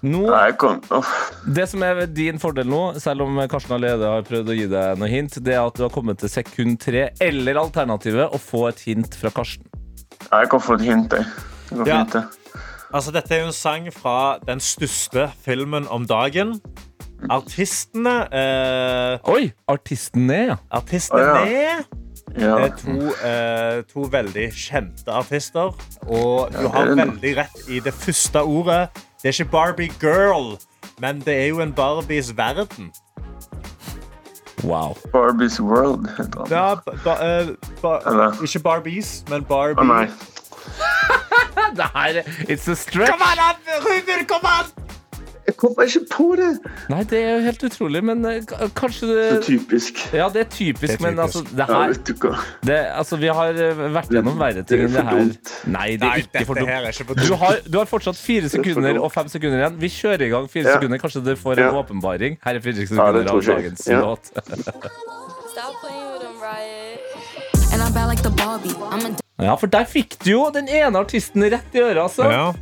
[0.05, 0.27] Nå,
[1.55, 4.99] det som er din fordel nå, selv om Karsten allerede har prøvd å gi deg
[5.01, 8.67] noe hint, det er at du har kommet til sekund tre, eller alternativet å få
[8.69, 9.65] et hint fra Karsten.
[10.27, 11.25] Jeg kan få et hint, jeg.
[11.89, 12.03] Ja.
[12.93, 16.59] Altså, dette er jo en sang fra den største filmen om dagen.
[17.33, 19.49] Artistene eh, Oi!
[19.71, 20.57] Artisten er, ja.
[20.77, 21.87] Artistene Å, er
[22.35, 22.67] Ja.
[22.75, 25.71] to, eh, to veldig kjente artister.
[26.07, 27.07] Og du har det er det.
[27.07, 28.89] veldig rett i det første ordet.
[29.23, 30.57] Det er ikke Barbie Girl,
[30.99, 32.91] men det er jo en Barbies verden.
[34.63, 34.97] Wow.
[35.13, 36.07] Barbies World.
[36.49, 37.47] Ja, ba, ba, eh,
[37.81, 39.81] ba, ikke Barbies, men Barbie.
[39.81, 40.09] Oh, nei.
[41.77, 43.11] Det her, it's a stretch.
[43.11, 44.25] Kom an, Ruben!
[44.25, 44.86] Kom an!
[45.47, 46.47] Jeg kommer ikke på det.
[46.91, 48.41] Nei, det er jo helt utrolig, men eh,
[48.75, 50.01] kanskje Det Så typisk.
[50.13, 52.33] Ja, det er typisk, Det er men altså, det her ja,
[52.67, 55.31] det, Altså, vi har eh, vært gjennom verre ting Det enn det her.
[55.71, 57.23] Nei, det er ikke for dumt.
[57.23, 59.79] Du har, du har fortsatt fire sekunder og fem sekunder igjen.
[59.79, 60.75] Vi kjører i gang fire Ja.
[60.75, 60.99] sekunder.
[61.05, 61.71] Kanskje du får en Ja.
[61.79, 62.37] åpenbaring.
[62.43, 64.31] Her er fire sekunder av dagens låt.
[65.53, 66.99] Stop playing with them, Riot.
[67.73, 68.75] And I'm bad like the Barbie.
[68.91, 72.23] I'm a Ja, for der fikk du jo den ene artisten rett i øret, altså.
[72.31, 72.53] Ja.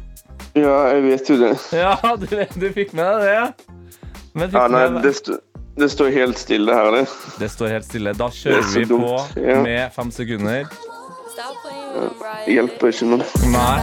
[0.55, 1.51] Ja, jeg vet jo det.
[1.75, 3.73] Ja, du, du fikk med deg det.
[4.35, 5.35] Men fikk Ja, nei, det, st
[5.75, 7.01] det står helt stille her, det.
[7.41, 8.13] det står helt stille.
[8.15, 9.57] Da kjører er vi på dumt, ja.
[9.65, 10.69] med fem sekunder.
[12.47, 13.25] Hjelper ikke noe.
[13.51, 13.79] Nei.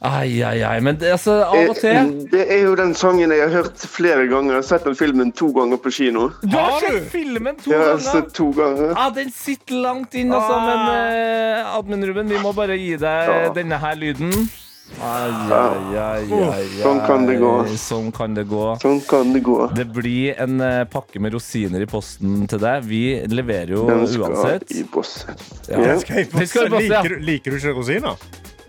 [0.00, 0.80] Ai, ai, ai.
[0.84, 3.76] Men det, altså, av og til Eh, Det er jo den sangen jeg har hørt
[3.90, 4.54] flere ganger.
[4.54, 6.28] Jeg har sett den filmen to ganger på kino.
[6.42, 8.06] Du har sett filmen to Jeg har ganger!
[8.12, 8.94] sett to ganger.
[8.96, 10.54] Ah, Den sitter langt inn, altså.
[10.54, 10.66] Ah.
[10.66, 13.52] Men eh, admin Ruben, vi må bare gi deg Ja.
[13.52, 14.50] denne her lyden.
[14.98, 16.64] Ai, ai, ai, ai, ai.
[16.82, 17.52] Sånn kan det gå.
[17.80, 18.64] Sånn kan det gå.
[18.82, 19.56] Sånn kan det gå.
[19.76, 22.84] Det blir en eh, pakke med rosiner i posten til deg.
[22.90, 24.70] Vi leverer jo Den skal uansett.
[24.74, 24.84] i.
[25.70, 25.80] Ja.
[25.86, 26.72] Den Skal i posten.
[26.72, 26.78] ja.
[26.84, 28.16] liker, du- liker du ikke rosiner?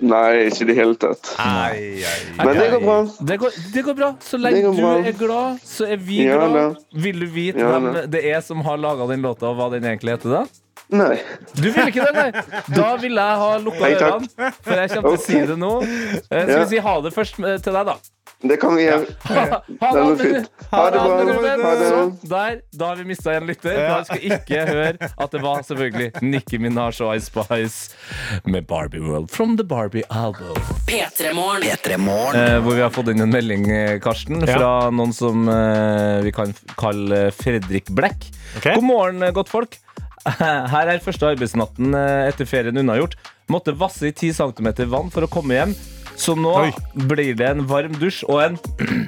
[0.02, 1.28] Nei, ikke i det hele tatt.
[1.38, 2.96] Ai, ai, Men det går bra.
[3.22, 4.08] Det går, det går bra.
[4.26, 6.54] Så lenge du er glad, så er vi Ja, glad.
[6.56, 7.02] da.
[7.04, 8.06] Vil du vite Ja, hvem da.
[8.08, 10.30] det er som har laga den låta, og hva den egentlig heter?
[10.40, 10.46] da?
[10.92, 11.18] Nei.
[11.56, 12.64] Du vil ikke det, nei?
[12.76, 15.74] Da vil jeg ha lukka ørene, for jeg kommer til å si det nå.
[15.82, 16.64] Eh, Skal Ja.
[16.66, 17.96] vi si ha det først eh, til deg, da?
[18.42, 19.06] Det kan vi gjøre.
[19.30, 20.40] Ha Det det.
[20.72, 21.18] Ha det bra.
[21.28, 21.62] Ruben.
[21.62, 21.90] Ha det.
[21.92, 23.76] Så, der, da har vi mista en lytter.
[23.78, 29.04] Da skal ikke høre at det var selvfølgelig Nicki Minaj og Ice Spice med Barbie
[29.06, 30.58] World from the Barbie album.
[30.90, 31.68] P3 Morgen.
[31.70, 32.40] P3 Morgen.
[32.42, 34.58] Eh, hvor vi har fått inn en melding, eh, Karsten, Ja.
[34.58, 38.26] fra noen som eh, vi kan kalle Fredrik Black.
[38.58, 38.74] Okay.
[38.76, 39.78] God morgen, godt godtfolk.
[40.74, 43.16] Her er første arbeidsnatten eh, etter ferien unnagjort.
[43.52, 45.76] Måtte vasse i 10 cm vann for å komme hjem.
[46.20, 46.72] Så nå Oi.
[47.10, 48.58] blir det en varm dusj og en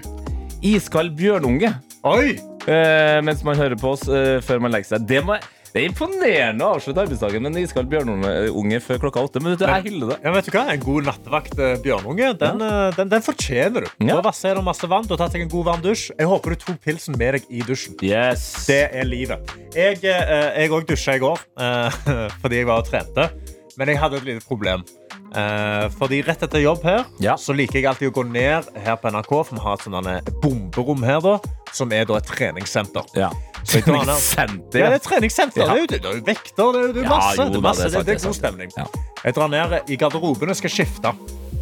[0.73, 1.73] iskald bjørnunge
[2.08, 2.38] Oi!
[2.65, 5.06] eh, mens man hører på oss eh, før man legger seg.
[5.10, 5.38] Det, må,
[5.74, 9.42] det er imponerende å avslutte arbeidsdagen med en iskald bjørnunge før klokka åtte.
[9.42, 10.18] Men vet du, jeg hyller det.
[10.22, 10.66] Ja, vet du hva?
[10.70, 12.84] En god nattevakt eh, bjørnunge, den, ja.
[12.94, 13.90] den, den fortjener du.
[14.06, 14.20] Ja.
[14.20, 16.12] Du har jeg deg masse vann, du har tatt deg en god varm dusj.
[16.14, 17.98] Jeg håper du tok pilsen med deg i dusjen.
[18.06, 18.46] Yes.
[18.70, 19.56] Det er livet.
[19.74, 22.02] Jeg eh, òg dusja i går eh,
[22.44, 23.32] fordi jeg var og trente.
[23.74, 24.86] Men jeg hadde et lite problem.
[25.34, 27.34] Eh, fordi rett etter jobb her Ja.
[27.36, 30.30] så liker jeg alltid å gå ned her på NRK, for vi har et sånt
[30.43, 31.39] bomberom her, da,
[31.74, 33.04] som er da et treningssenter.
[33.17, 33.32] Ja.
[33.65, 35.62] Treningssenter, Ja, det er treningssenter.
[35.63, 35.67] Ja.
[35.67, 37.38] Det er jo, det er jo vekter, det er jo det er Ja, masse.
[37.38, 37.84] jo det, er masse.
[37.84, 38.72] det er Det, er god stemning.
[38.78, 38.86] Ja.
[39.24, 41.13] Jeg drar ned i garderoben og skal skifte.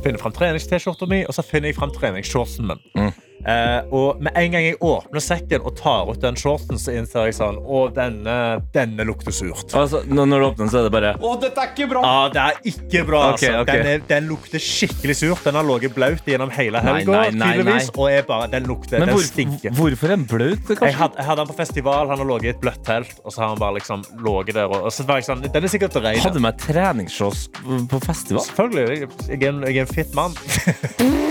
[0.03, 2.79] Finner fram trenings-T-skjorta mi, og så finner jeg fram treningsshortsen min.
[2.97, 3.13] Mm.
[3.45, 7.29] Eh, og med en gang jeg åpner sekken og tar ut den shortsen, så innser
[7.29, 8.35] jeg sånn Å, denne,
[8.75, 9.71] denne lukter surt.
[9.77, 11.31] Altså, når du åpner den, så er det bare Ja,
[12.33, 13.23] det er ikke bra.
[13.33, 13.63] Okay, altså.
[13.63, 13.81] okay.
[13.81, 15.43] Den, er, den lukter skikkelig surt.
[15.47, 17.91] Den har ligget blaut gjennom hele helga, tydeligvis.
[17.95, 19.75] Og er bare, den lukter, Men den stinker.
[19.77, 20.71] hvorfor en blaut?
[20.71, 23.17] Jeg hadde, jeg hadde den på festival, han har ligget i et bløtt telt.
[23.25, 24.69] Og så har han bare liksom ligget der.
[24.69, 26.21] Og, og så var jeg sånn, den er sikkert ren.
[26.21, 27.47] Hadde du med treningsshorts
[27.91, 28.45] på festival.
[28.51, 29.09] Selvfølgelig.
[29.29, 30.37] Jeg, er en, jeg er en fit mann.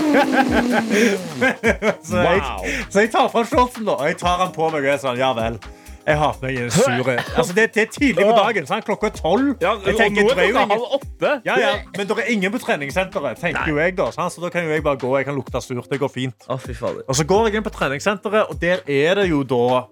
[2.09, 2.41] så, jeg,
[2.89, 5.19] så jeg tar fra shortsen, da, og jeg tar han på meg og er sånn,
[5.19, 5.59] ja vel.
[6.01, 8.67] Jeg har på meg en sure altså, det, det er tidlig på dagen.
[8.69, 8.85] Sant?
[8.87, 9.51] Klokka er tolv.
[9.61, 11.33] Jeg tenker, det er klokka halv åtte.
[11.45, 14.09] ja, ja, men det er ingen på treningssenteret, tenker jo jeg da.
[14.15, 14.33] Sant?
[14.33, 15.13] Så da kan jo jeg bare gå.
[15.19, 15.89] Jeg kan lukte surt.
[15.91, 16.47] Det går fint.
[16.49, 16.73] Oh, fy.
[16.81, 19.85] Og så går jeg inn på treningssenteret, og der er det jo da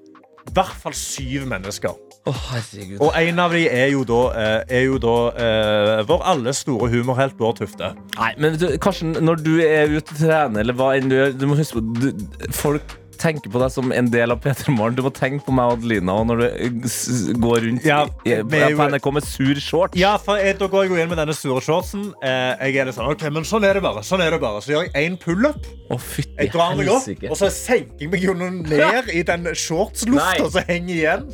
[0.50, 2.09] i hvert fall syv mennesker.
[2.28, 3.00] Herregud.
[3.00, 6.90] Og en av de er jo da, eh, er jo da uh, vår alles store
[6.92, 7.94] humorhelt Bård Tufte.
[8.18, 11.38] Nei, men du, Karsten, når du er ute og trener, eller hva enn du gjør,
[11.40, 12.12] du må huske på du,
[12.56, 14.96] Folk tenker på deg som en del av P3 Morgen.
[14.98, 18.36] Du må tenke på meg og Adelina og når du eh, går rundt Ja, i,
[18.40, 20.00] er på NRK med sur shorts.
[20.00, 22.10] Ja, for jeg, Da går jeg jo inn med denne sure shortsen.
[22.24, 24.04] Eh, jeg er litt sånn, ok, men sånn er det bare.
[24.06, 25.60] sånn er det bare Så gjør jeg én pullup.
[25.90, 30.50] Fytti Jeg drar meg opp, og så senker jeg meg jo ned i den shortslufta
[30.54, 31.26] som henger igjen.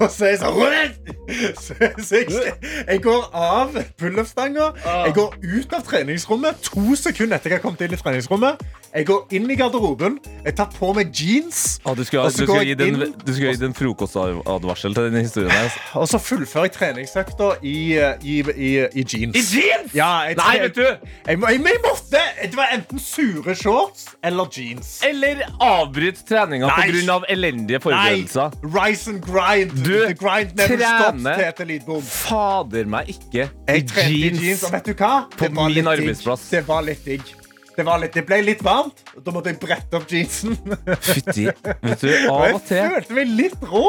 [0.00, 2.54] Og så er jeg sånn Så, så jeg,
[2.88, 4.72] jeg går av pullupstanga.
[5.06, 8.62] Jeg går ut av treningsrommet to sekunder etter jeg har kommet inn i treningsrommet.
[8.94, 10.20] Jeg går inn i garderoben.
[10.44, 11.80] Jeg tar på meg jeans.
[11.82, 15.08] Du skulle, Og så du skulle, gi den, inn- du skulle gi den frokostadvarsel til
[15.08, 15.50] denne historien.
[15.50, 15.74] her.
[16.00, 17.74] Og så fullfører jeg treningsøkta i,
[18.22, 19.34] i, i, i jeans.
[19.34, 19.94] I jeans?
[19.98, 20.84] Ja, jeg, Nei, vet du!
[20.86, 22.22] Jeg, jeg, jeg måtte!
[22.44, 24.92] Det var enten sure shorts eller jeans.
[25.10, 26.88] Eller avbryt treninga Nei.
[26.94, 27.18] pga.
[27.34, 28.54] elendige forberedelser.
[28.62, 29.74] Rise and grind.
[29.84, 34.62] Du The grind never trener- Fader meg ikke i jeans, jeans.
[34.68, 35.14] og vet du hva?
[35.34, 35.86] på min digg.
[35.96, 36.46] arbeidsplass.
[36.54, 37.34] Det var litt digg.
[37.74, 40.58] Det, var litt, det ble litt varmt, og da måtte jeg brette opp jeansen.
[41.02, 41.48] Fytti.
[41.48, 43.88] Vet du, av og til Jeg følte meg litt rå.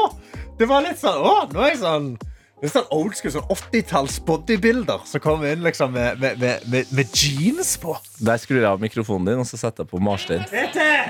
[0.59, 2.15] Det var litt sånn, å, nå er jeg sånn
[2.55, 6.93] det er sånn old school, sånn 80-talls bodybuilder som kommer inn liksom, med, med, med,
[6.95, 7.97] med, jeans på.
[8.23, 10.47] Der skrur jeg av mikrofonen din, og så setter jeg på Marstein.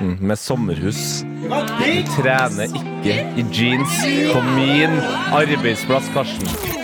[0.02, 1.22] Mm, med sommerhus.
[1.24, 1.94] Du.
[2.18, 4.02] Trener ikke i jeans
[4.34, 4.98] på min
[5.38, 6.84] arbeidsplass, Karsten.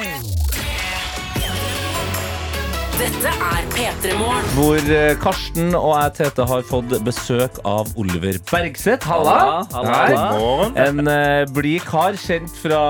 [3.01, 4.49] Dette er P3 Morgen.
[4.53, 9.07] Hvor eh, Karsten og jeg, Tete, har fått besøk av Oliver Bergseth.
[9.09, 9.33] Halla!
[9.71, 9.95] Halla, halla.
[9.95, 10.25] halla.
[10.37, 10.77] Morgen.
[10.77, 12.81] En uh, blid kar kjent fra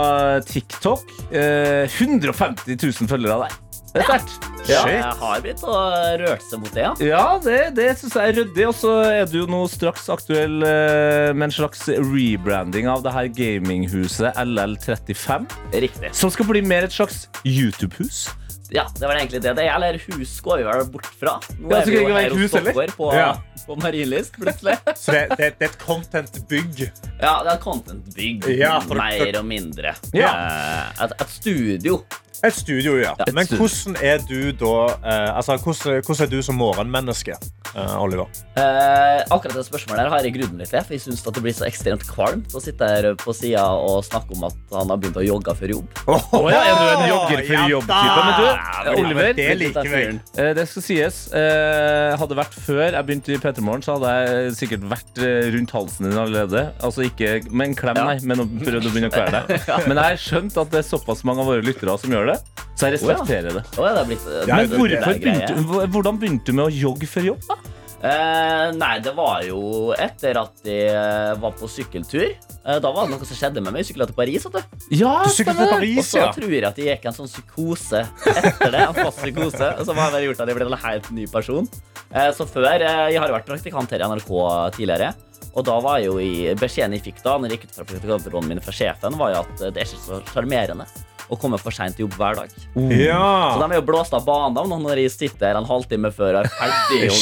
[0.44, 1.08] TikTok.
[1.32, 3.56] Eh, 150 000 følgere av deg.
[3.94, 4.50] Det er sterkt.
[4.68, 5.78] Ja, jeg har begynt å
[6.20, 6.92] røre seg mot det, ja.
[7.08, 8.68] Ja, det, det syns jeg er ryddig.
[8.68, 13.16] Og så er du jo nå straks aktuell eh, med en slags rebranding av det
[13.16, 15.48] her gaminghuset LL35.
[15.88, 16.12] Riktig.
[16.20, 18.26] Som skal bli mer et slags YouTube-hus.
[18.72, 19.52] Ja, det var egentlig det.
[19.58, 21.34] det eller hus går vi vel bort fra.
[21.60, 23.34] Nå er vi jo her hos dere på, Ja.
[23.68, 24.78] på Marienlyst, plutselig.
[25.02, 26.80] Så det, det, det er et content-bygg.
[27.20, 28.48] Ja, det er et content-bygg.
[28.58, 29.96] Ja, mer og mindre.
[30.16, 30.32] Ja.
[30.32, 32.00] Eh, Et, et studio.
[32.44, 33.12] Et studio, ja.
[33.20, 33.68] Ja, et Men studio.
[33.68, 34.76] hvordan er du da
[35.06, 37.36] eh, Altså, hvordan, hvordan er du som morgenmenneske,
[37.76, 38.26] eh, Oliver?
[38.58, 40.82] Eh, akkurat det spørsmålet her har jeg grudd meg litt til.
[40.88, 44.34] For jeg syns det blir så ekstremt kvalmt å sitte her på sida og snakke
[44.36, 46.02] om at han har begynt å jogge før jobb.
[46.10, 48.26] Å ja, er du en jogger Ja jobb-type?
[48.26, 48.48] Men du,
[48.82, 50.02] Ja, Oliver, men det liker vi.
[50.42, 51.20] Eh, Det skal sies.
[51.38, 55.52] Eh, hadde vært før jeg begynte i P3 Morgen, så hadde jeg sikkert vært eh,
[55.54, 56.66] rundt halsen din allerede.
[56.82, 58.10] Altså ikke med en klem, Ja.
[58.10, 59.70] nei, men prøvd å begynne å kvele deg.
[59.92, 62.31] Men jeg har skjønt at det er såpass mange av våre lyttere som gjør det,
[62.76, 63.66] så jeg respekterer det.
[63.78, 66.72] Oh, ja, det blitt, Ja, Men det- hvorfor det begynte, hvordan begynte du med å
[66.74, 67.48] jogge før jobb?
[67.48, 67.60] da?
[68.02, 72.32] Eh, nei, det var jo etter at jeg eh, var på sykkeltur.
[72.34, 73.84] Eh, da var det noe som skjedde med meg.
[73.84, 74.48] Jeg sykla til Paris.
[74.48, 74.80] vet du.
[74.98, 76.32] Ja, til Og så ja.
[76.34, 78.82] tror jeg at jeg gikk en sånn psykose etter det.
[78.88, 81.70] En fast psykose Som har gjort at jeg ble en helt ny person.
[82.10, 84.34] Eh, så før eh, Jeg har jo vært praktikant her i NRK
[84.80, 85.14] tidligere.
[85.54, 88.50] Og da var jo i beskjeden jeg fikk da Når jeg gikk ut fra praktikantrollen
[88.50, 90.90] min fra sjefen, var jo at det er ikke så sjarmerende
[91.32, 92.50] å komme for seint til jobb hver dag.
[92.52, 93.58] Så Ja.
[93.62, 96.46] de er jo blåst av banen da, når jeg sitter her en halvtime før og
[96.46, 97.10] er ferdig.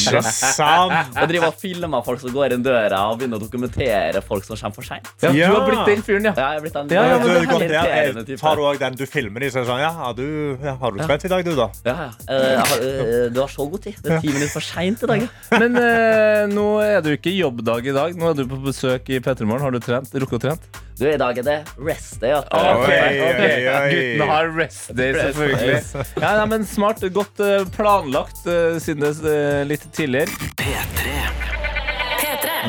[1.19, 4.57] Og, driver og filmer folk som går inn døra, og begynner å dokumentere folk som
[4.57, 5.07] kommer for seint.
[5.21, 5.49] Ja, Ja.
[5.49, 6.33] Du har blitt den fyren, ja.
[6.35, 8.37] Ja, jeg er blitt den, Ja, ja, men Du, det er godt, ja, irriterende eh,
[8.41, 10.25] tar du også den du filmer i, så sånn Ja, har du,
[10.63, 11.69] ja, har du trent i dag, du, da?
[11.85, 12.09] Ja, ja.
[12.25, 13.95] Uh, har, uh, du har så god tid.
[14.03, 15.25] Det er ti minutter for seint i dag.
[15.25, 15.59] ja.
[15.61, 18.15] Men eh, nå er du ikke jobbdag i dag.
[18.19, 19.61] Nå er du på besøk i P3 Morgen.
[19.67, 20.11] Har du trent?
[20.13, 20.69] Rukket å trent?
[20.99, 22.33] Du, I dag er det rest day.
[22.35, 22.73] Okay.
[22.75, 23.39] Okay, Ok, Oi, ok.
[23.39, 23.91] oi, oi.
[23.93, 25.77] Guttene har rest day, selvfølgelig.
[26.23, 27.05] Ja, nei, men Smart.
[27.15, 30.49] Godt eh, planlagt eh, siden det er litt tidligere.
[30.59, 31.15] P3.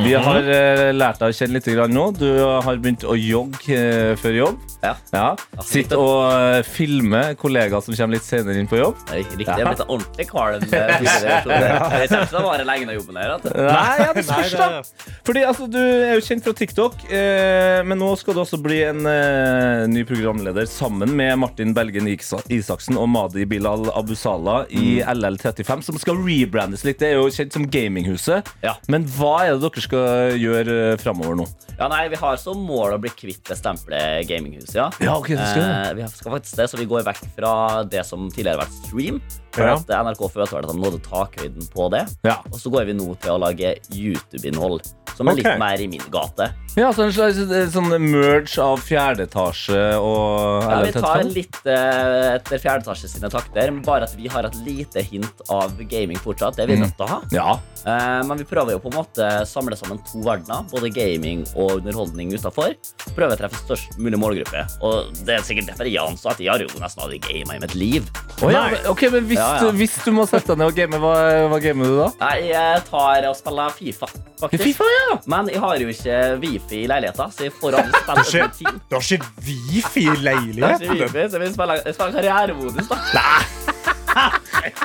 [0.05, 2.05] Vi har eh, lært deg å kjenne litt nå.
[2.15, 2.29] Du
[2.63, 4.70] har begynt å jogge eh, før jobb.
[4.83, 4.95] Ja.
[5.13, 5.27] Ja.
[5.67, 8.97] Sitte og eh, filme kollegaer som kommer litt senere inn på jobb.
[9.11, 10.65] Nei, Riktig, jeg er så ordentlig kvalm.
[10.73, 10.95] eh.
[12.01, 13.35] Jeg kommer ikke til å vare lenge når jobben her.
[13.45, 15.15] Nei, ja, det spørs, det- da.
[15.27, 18.81] Fordi altså, Du er jo kjent fra TikTok, eh, men nå skal du også bli
[18.89, 25.85] en eh, ny programleder sammen med Martin Belgen Isaksen og Madi Bilal Abusala i LL35,
[25.91, 26.99] som skal rebrandes litt.
[27.03, 28.49] Det er jo kjent som Gaminghuset.
[28.65, 28.77] Ja.
[28.89, 31.49] Men hva er det dere skal gjøre framover nå?
[31.81, 34.70] Ja, nei, Vi har som mål å bli kvitt det stempelet gaminghuset.
[34.75, 34.91] Ja.
[35.01, 38.59] Ja, okay, Eh, vi skal faktisk det, så vi går vekk fra det som tidligere
[38.59, 39.21] har vært stream.
[39.53, 39.75] For Ja.
[39.75, 42.05] at NRK følte at de nådde takhøyden på det.
[42.25, 42.37] Ja.
[42.53, 44.81] Og så går vi nå til å lage YouTube-innhold,
[45.21, 45.45] som er okay.
[45.45, 46.49] litt mer i min gate.
[46.79, 51.59] Ja, så En slags eh, sånn merge av fjerde etasje og Ja, vi tar litt
[51.67, 56.21] uh, etter fjerde etasje sine takter, bare at vi har et lite hint av gaming
[56.23, 56.57] fortsatt.
[56.57, 57.19] Det er vi nødt til å ha.
[57.35, 57.49] Ja.
[57.83, 61.81] Uh, men vi prøver jo på en måte samle sammen to verdener, både gaming og
[61.81, 62.77] underholdning utafor.
[63.17, 64.65] Prøver å treffe størst mulig målgruppe.
[64.87, 67.65] Og det er sikkert derfor Jan sa at jeg har jo nesten aldri gama i
[67.67, 68.07] mitt liv.
[68.41, 69.75] Oh, ja, men- ok, men hvis, Ja, ja.
[69.75, 71.17] hvis du må sette deg ned og game, hva,
[71.51, 72.09] hva gamer du da?
[72.23, 74.09] Nei, jeg tar og spiller Fifa,
[74.39, 74.65] faktisk.
[74.71, 75.10] Fifa, ja!
[75.11, 75.17] Ja.
[75.35, 78.81] Men jeg har jo ikke wifi i leiligheten, så jeg får har spilt ikke, Team.
[78.91, 82.13] du har ikke wifi i Jeg har ikke leiligheten wifi, så jeg spiller, jeg spiller
[82.21, 82.97] karrieremodus, da.
[83.19, 84.10] Gud.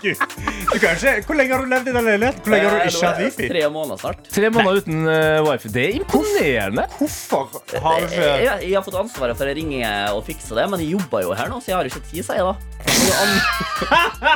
[0.05, 2.41] Du kan ikke, hvor lenge har du levd i den leiligheten?
[2.45, 3.47] Hvor lenge har du Eh, ikke hatt wifi?
[3.49, 4.19] Tre måneder snart.
[4.35, 5.69] Tre måneder uten uh, wifi.
[5.73, 6.83] Det er imponerende.
[6.99, 7.49] Hvorfor
[7.81, 10.83] har du ikke Jeg, jeg har fått ansvaret for å ringe og fikse det, men
[10.83, 12.55] jeg jobber jo her nå, så jeg har jo ikke tid, sier jeg da.
[12.85, 13.25] Det er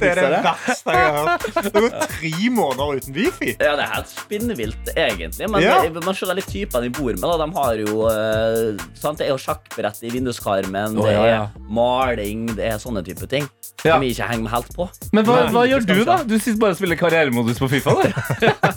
[0.00, 1.44] det verste jeg har hørt.
[1.54, 3.50] Det har gått tre måneder uten wifi.
[3.60, 5.48] Ja, det er helt spinnvilt, egentlig.
[5.50, 5.80] Men Ja.
[5.82, 7.20] det- man skjønner litt typene de bor med.
[7.20, 7.36] Da.
[7.36, 9.18] De har jo eh, sant?
[9.20, 13.46] Det er jo sjakkbrett i vinduskarmen, det ja, er maling, det er sånne type ting.
[13.84, 13.94] Ja.
[13.94, 14.86] Som vi ikke henger med helt på.
[15.16, 16.18] Men hva, hva gjør du, da?
[16.28, 17.94] Du sitter bare og spiller karrieremodus på Fifa.
[18.00, 18.12] Der.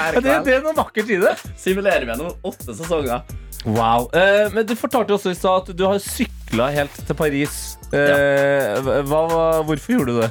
[0.00, 1.32] Ja, det, det er noe vakkert i det.
[1.60, 3.20] Simulerer vi gjennom åtte sesonger.
[3.66, 4.06] Wow.
[4.16, 7.58] Eh, men du fortalte også i stad at du har sykla helt til Paris.
[7.92, 10.30] Eh, hva- hvorfor gjorde du det?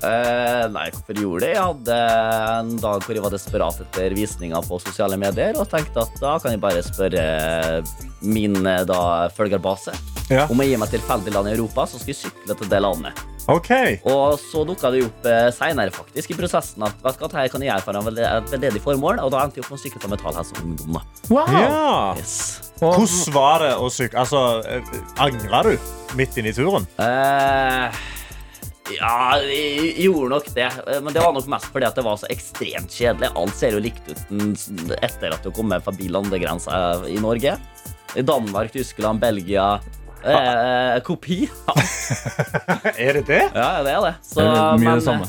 [0.00, 1.50] Eh, nei, hvorfor gjorde det?
[1.54, 1.96] Jeg hadde
[2.60, 6.36] en dag hvor jeg var desperat etter visninger på sosiale medier, og tenkte at da
[6.40, 7.24] kan jeg bare spørre
[8.24, 9.00] min eh, da,
[9.36, 9.92] følgerbase
[10.30, 10.44] Ja.
[10.48, 13.20] om å gi meg tilfeldig land i Europa, så skal jeg sykle til det landet.
[13.50, 13.96] Okay.
[14.06, 17.50] Og så dukka det opp eh, seinere faktisk i prosessen at vet du hva, dette
[17.50, 19.82] kan jeg gjøre for en et veldedig formål, og da endte jeg opp med å
[19.84, 20.96] sykle til Metallhelse Ungdom.
[21.00, 21.02] da.
[21.32, 21.50] Wow.
[21.50, 22.14] Ja.
[22.20, 22.36] Yes.
[22.80, 24.22] Hvordan var det å sykle?
[24.22, 25.74] Altså, eh, angra du
[26.16, 26.86] midt inne i turen?
[27.02, 28.00] Eh,
[28.96, 29.14] ja,
[29.44, 30.68] jeg jeg gjorde nok det.
[30.86, 33.30] Eh, Men det var nok mest fordi at det var så ekstremt kjedelig.
[33.36, 37.56] Alt ser jo likt ut etter at du kommer forbi landegrensa i Norge.
[38.18, 39.80] I Danmark, Tyskland, Belgia.
[40.24, 41.44] Eh, kopi.
[43.00, 43.44] Er det det?
[43.54, 44.14] Ja, det er det.
[44.26, 45.28] Så, Det er mye men, det samme.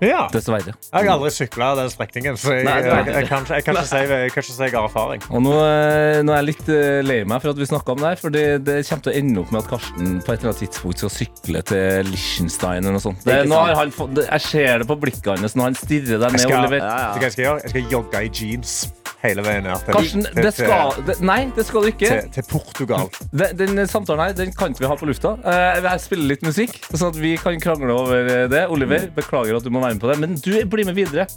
[0.00, 0.22] Ja.
[0.32, 0.72] Dessverre.
[0.72, 3.88] Jeg har aldri sykla den strekningen, så jeg, Nei, jeg, jeg, kan, jeg, kan ikke
[3.90, 5.24] si, jeg kan ikke si jeg har erfaring.
[5.28, 8.00] Og nå, eh, nå er jeg litt eh, lei meg for at vi snakka om
[8.00, 10.38] det her, for det, det kommer til å ende opp med at Karsten på et
[10.38, 13.26] eller annet tidspunkt skal sykle til Liechtenstein eller noe sånt.
[13.26, 16.38] Det, nå har han fått, jeg ser det på blikket hans når han stirrer deg
[16.38, 16.80] ned, Oliver.
[16.80, 17.28] Ja, ja.
[17.28, 18.80] Jeg skal jogge i jeans
[19.20, 22.08] hele veien ned til, Karsten, til, det skal, det, nei, det skal du ikke.
[22.08, 23.10] til, til Portugal.
[23.36, 25.34] Den, den samtalen her den kan ikke vi ha på lufta.
[25.44, 28.64] Eh, Jeg spiller litt musikk, sånn at vi kan krangle over eh, det.
[28.72, 31.28] Oliver, beklager at du må være med på det, men du blir med videre.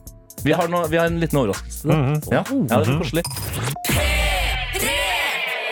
[0.43, 1.87] Vi har, no, vi har en liten overraskelse.
[2.31, 2.41] ja.
[2.41, 3.23] ja, det er koselig.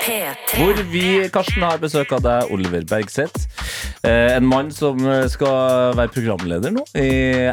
[0.02, 0.58] P3.
[0.58, 3.48] Hvor vi, Karsten, har besøk av deg, Oliver Bergseth.
[4.04, 4.98] Eh, en mann som
[5.32, 7.10] skal være programleder nå i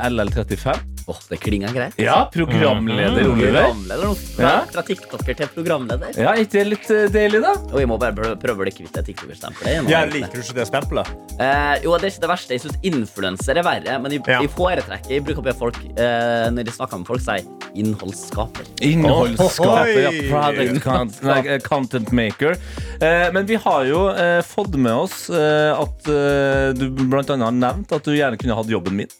[0.08, 0.97] LL35.
[1.08, 1.94] Åh, det klinger greit.
[1.96, 3.62] Ja, programleder Oliver.
[3.62, 4.14] Programleder.
[4.36, 6.10] Fra, fra TikToker til programleder.
[6.20, 7.54] Ja, ikke det litt uh, deilig, da?
[7.72, 9.88] Og jeg må bare prøve å bli kvitt det TikToker-stempelet.
[9.88, 11.08] Ja, liker du ikke det stempelet?
[11.38, 12.58] Uh, jo, det er ikke det verste.
[12.58, 13.96] Jeg syns influenser er verre.
[14.04, 14.42] Men jeg, Ja.
[14.44, 17.48] jeg foretrekker Jeg bruker å be folk uh, Når de snakker med folk, sier
[17.78, 18.68] innholdsskaper.
[18.84, 20.12] Innholdsskaper, ja.
[20.28, 22.56] Product content, like, content maker.
[22.98, 24.00] Eh, men vi har jo
[24.42, 28.96] fått med oss at du blant annet har nevnt at du gjerne kunne hatt jobben
[28.98, 29.12] min.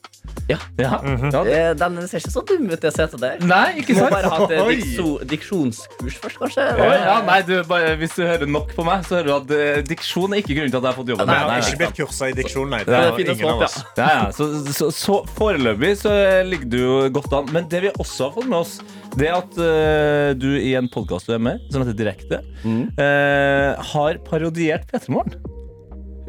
[0.49, 0.57] Ja.
[0.81, 1.41] Ja, ja.
[1.45, 3.41] Eh, den ser ikke så dum ut, det setet der.
[3.45, 4.09] Nei, ikke sant?
[4.09, 6.65] Må bare ha et eh, diksjonskurs først, kanskje.
[6.81, 9.81] Ja, nei, du, bare, hvis du hører nok på meg, så hører du at uh,
[9.89, 11.29] diksjon er ikke grunnen til at jeg har fått jobben.
[11.29, 12.81] Nei, Jeg Nei, har nei, ikke blitt kursa i diksjon, nei.
[12.87, 13.77] Det Det er ingen av oss.
[13.99, 14.25] Ja, ja.
[14.35, 16.15] Så, så, så foreløpig så
[16.49, 16.81] ligger du
[17.19, 17.53] godt an.
[17.53, 18.79] Men det vi også har fått med oss,
[19.19, 24.19] det at uh, du i en podkast du er med, som heter Direkte, eh, har
[24.29, 25.37] parodiert P3 Morgen.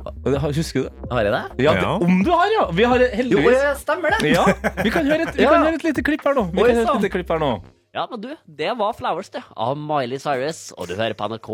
[0.04, 1.10] Husker du det?
[1.12, 1.64] Har jeg det?
[1.64, 1.93] Ja, det, Ja.
[1.95, 2.66] om du har, ja!
[2.72, 4.32] Vi har Jo, heldigvis eh, stemmer det.
[4.34, 4.45] ja,
[4.84, 5.50] Vi kan høre et, vi Ja.
[5.54, 6.43] kan høre et lite klipp her nå.
[6.52, 7.02] Vi Oi, kan høre et sann.
[7.02, 7.52] lite klipp her nå.
[7.93, 9.43] Ja, men du, det var Flowers, det.
[9.58, 10.72] Av Miley Cyrus.
[10.78, 11.50] Og du hører på NRK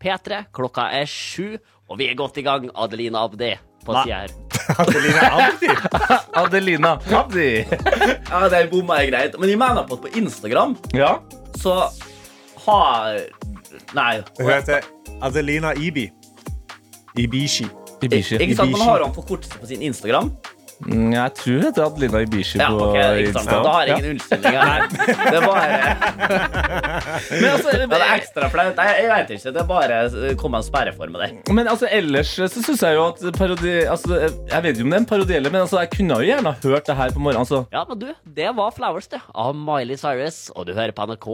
[0.00, 0.44] P3.
[0.54, 1.58] Klokka er sju,
[1.90, 2.70] og vi er godt i gang.
[2.74, 4.04] Adelina Abdi på Nei.
[4.04, 4.30] sida her.
[4.78, 5.68] Adelina Abdi.
[6.36, 7.48] Adelina Abdi.
[8.30, 9.38] Ja, det bomma jeg greit.
[9.40, 11.18] Men jeg mener på at på Instagram Ja.
[11.58, 11.90] så
[12.66, 13.18] har
[13.94, 14.22] Nei.
[14.38, 14.84] Hun heter
[15.22, 16.10] Adelina Ibi.
[17.18, 17.66] Ibishi.
[18.08, 18.38] Ibishi.
[18.40, 20.32] Ikke sant, Man har har han forkortelse på sin Instagram.
[20.80, 23.50] Mm, Jeg tror det heter Linda Ibishi Ja, på ok, ikke sant?
[23.50, 23.56] Insta.
[23.64, 23.96] Da har jeg Ja.
[23.98, 24.88] ingen unnskyldninger.
[24.96, 25.66] Det er bare
[27.30, 28.80] Men altså, Det er ekstra flaut.
[28.80, 29.52] Jeg vet ikke.
[29.52, 31.52] Det er bare kom en sperreform med det.
[31.52, 34.96] Men altså, ellers så syns jeg jo at parodi altså, Jeg vet jo om det
[34.96, 37.44] er en parodielle men altså, jeg kunne jo gjerne hørt det her på morgenen.
[37.44, 37.66] Altså.
[37.76, 38.08] Ja, men du,
[38.40, 39.20] det var Flowers, det.
[39.34, 40.46] Av Miley Cyrus.
[40.56, 41.28] Og du hører på NRK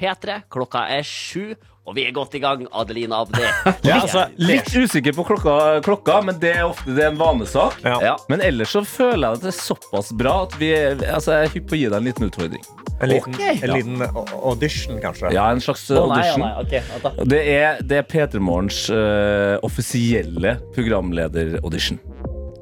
[0.00, 0.40] P3.
[0.52, 1.52] Klokka er sju,
[1.88, 2.64] og vi er godt i gang.
[2.72, 3.42] Adelina Abdi.
[3.86, 7.80] Ja, altså, litt usikker på klokka, klokka, men det er ofte det er en vanesak.
[7.84, 7.96] Ja.
[8.04, 8.14] Ja.
[8.32, 11.48] Men ellers så føler jeg at det er såpass bra at vi er, altså, jeg
[11.50, 12.64] er hypp på å gi deg en liten utfordring.
[13.00, 13.60] En liten, okay.
[13.64, 14.02] en liten
[14.44, 15.32] audition, kanskje.
[15.32, 16.44] Ja, en slags oh, nei, ja, audition.
[16.44, 17.28] nei, okay.
[17.32, 22.00] Det er, det er P3 Morgens uh, offisielle programleder-audition.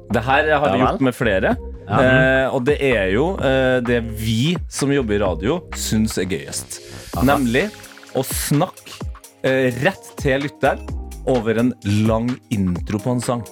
[0.09, 1.57] Det her har vi Ja gjort med flere.
[1.89, 6.79] eh, og det er jo uh, det vi som jobber i radio, syns er gøyest.
[7.25, 7.67] Nemlig
[8.17, 9.09] å snakke
[9.45, 10.81] eh, rett til lytteren
[11.29, 11.73] over en
[12.07, 13.43] lang intro på en sang.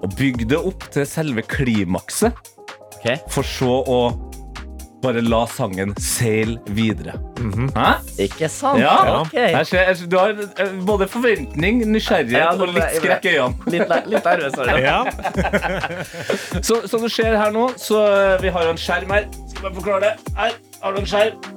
[0.00, 2.36] Og bygge det opp til selve klimakset,
[2.96, 3.20] okay.
[3.32, 4.00] for så å
[5.00, 7.14] bare la sangen seile videre.
[7.76, 7.86] Hæ?
[8.26, 8.80] Ikke sant?
[8.82, 9.20] Ja.
[9.22, 9.50] Okay.
[9.54, 13.36] Jeg ser, jeg ser, du har eh, både forventning, nysgjerrighet Ja, og litt skrekk i
[13.38, 13.70] øynene.
[13.74, 14.58] Litt, litt nervøs.
[14.58, 14.82] er det.
[14.84, 15.00] Ja.
[16.66, 19.30] Så, som du ser her nå, så eh, vi har jo en skjerm her.
[19.48, 20.36] Skal bare forklare det.
[20.36, 21.48] Her har du en skjerm.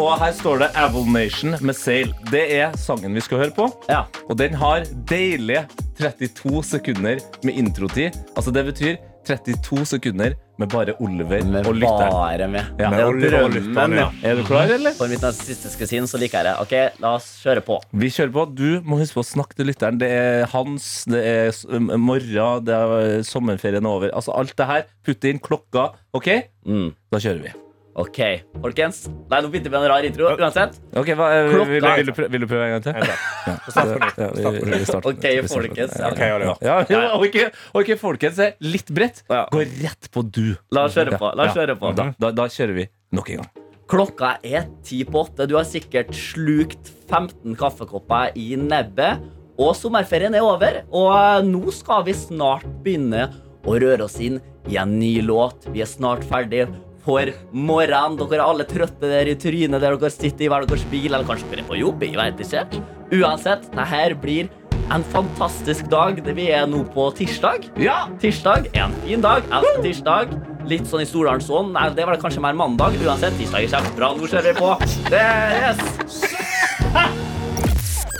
[0.00, 2.12] Og her står det Avil Nation med Sail.
[2.32, 3.68] Det er sangen vi skal høre på.
[3.90, 4.04] Ja.
[4.30, 5.66] Og den har deilige
[6.00, 8.16] 32 sekunder med introtid.
[8.36, 8.96] Altså det betyr
[9.28, 12.10] 32 sekunder med bare Oliver Med og lytteren.
[12.10, 12.64] bare med.
[12.80, 12.88] Ja.
[12.90, 14.08] med er Oliver og lytteren, ja.
[14.24, 14.96] Er du klar, eller?
[14.98, 16.54] For mitt narsissistiske sinn så liker jeg det.
[16.64, 17.78] Ok, la oss kjøre på.
[17.92, 18.46] Vi kjører på.
[18.58, 20.00] Du må huske på å snakke til lytteren.
[20.00, 21.52] Det er hans, det er
[22.00, 24.10] morgen, det er sommerferien er over.
[24.16, 24.88] Altså alt det her.
[25.06, 25.90] Putt inn klokka.
[26.16, 26.32] OK?
[26.66, 26.88] Mm.
[27.12, 27.54] Da kjører vi.
[27.92, 28.18] Ok,
[28.62, 29.02] folkens.
[29.28, 30.30] Nei, nå begynte vi med en rar intro.
[30.32, 30.78] Uansett.
[30.96, 31.68] Ok, hva, vil, Klokka.
[31.68, 32.94] vil, vil, du prøve, vil du prøve en gang til?
[33.10, 33.56] Ja.
[33.68, 34.20] Start på nytt.
[34.22, 35.08] Ja, vi- vi- vi starter.
[35.10, 35.98] Ok, folkens.
[36.00, 36.22] Ja, Ok,
[36.62, 37.36] Ja, ja, ok,
[37.74, 38.38] ok, folkens.
[38.60, 39.22] Litt bredt.
[39.28, 40.56] Gå rett på du.
[40.72, 41.34] La oss kjøre på.
[41.36, 41.94] La oss kjøre på.
[41.94, 43.50] Da, da, da kjører vi nok en gang.
[43.92, 45.46] Klokka er ti på åtte.
[45.46, 49.20] Du har sikkert slukt 15 kaffekopper i nebbet.
[49.58, 50.80] Og sommerferien er over.
[50.90, 53.28] Og eh, nå skal vi snart begynne
[53.68, 55.68] å røre oss inn i en ny låt.
[55.74, 56.64] Vi er snart ferdig
[57.04, 58.16] for morgenen.
[58.20, 61.24] Dere er alle trøtte der i trynet der dere sitter i hver deres bil, eller
[61.28, 62.02] kanskje dere er på jobb.
[62.02, 62.82] Jeg vet ikke.
[63.12, 64.48] Uansett, dette blir
[64.92, 66.22] en fantastisk dag.
[66.24, 67.68] Det- Vi er nå på tirsdag.
[67.78, 69.42] Ja, tirsdag er en fin dag.
[69.50, 70.28] Elsker tirsdag.
[70.68, 71.48] Litt sånn i Stordalens.
[71.72, 72.92] Nei, det var det kanskje mer mandag.
[73.02, 74.16] Uansett, tirsdag er kjempebra.
[74.16, 74.78] Nå kjører vi på.
[75.10, 75.26] Det,
[75.62, 76.22] yes.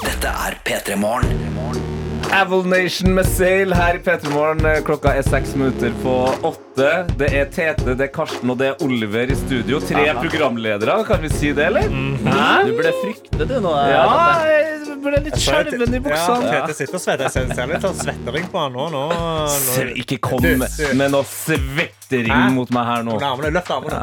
[0.03, 1.92] Dette er P3 Morgen.
[2.33, 4.65] Avil Nation med Sail her i P3 Morgen.
[4.87, 6.15] Klokka er seks minutter på
[6.49, 6.89] åtte.
[7.21, 9.81] Det er Tete, det er Karsten og det er Oliver i studio.
[9.85, 10.23] Tre Aha.
[10.23, 11.85] programledere, kan vi si det, eller?
[11.93, 12.47] Hæ?
[12.71, 13.75] Du ble fryktet, du, nå.
[13.93, 14.07] Ja,
[14.49, 16.55] jeg ble litt skjelven i Ja, buksene.
[16.55, 17.29] Tete sitter og svetter.
[17.29, 18.89] Jeg ser- litt sånn svettering på han nå.
[18.95, 19.85] nå, nå.
[20.01, 23.19] Ikke kom med noe svettering mot meg her nå.
[23.21, 24.01] Armene, Løft armene.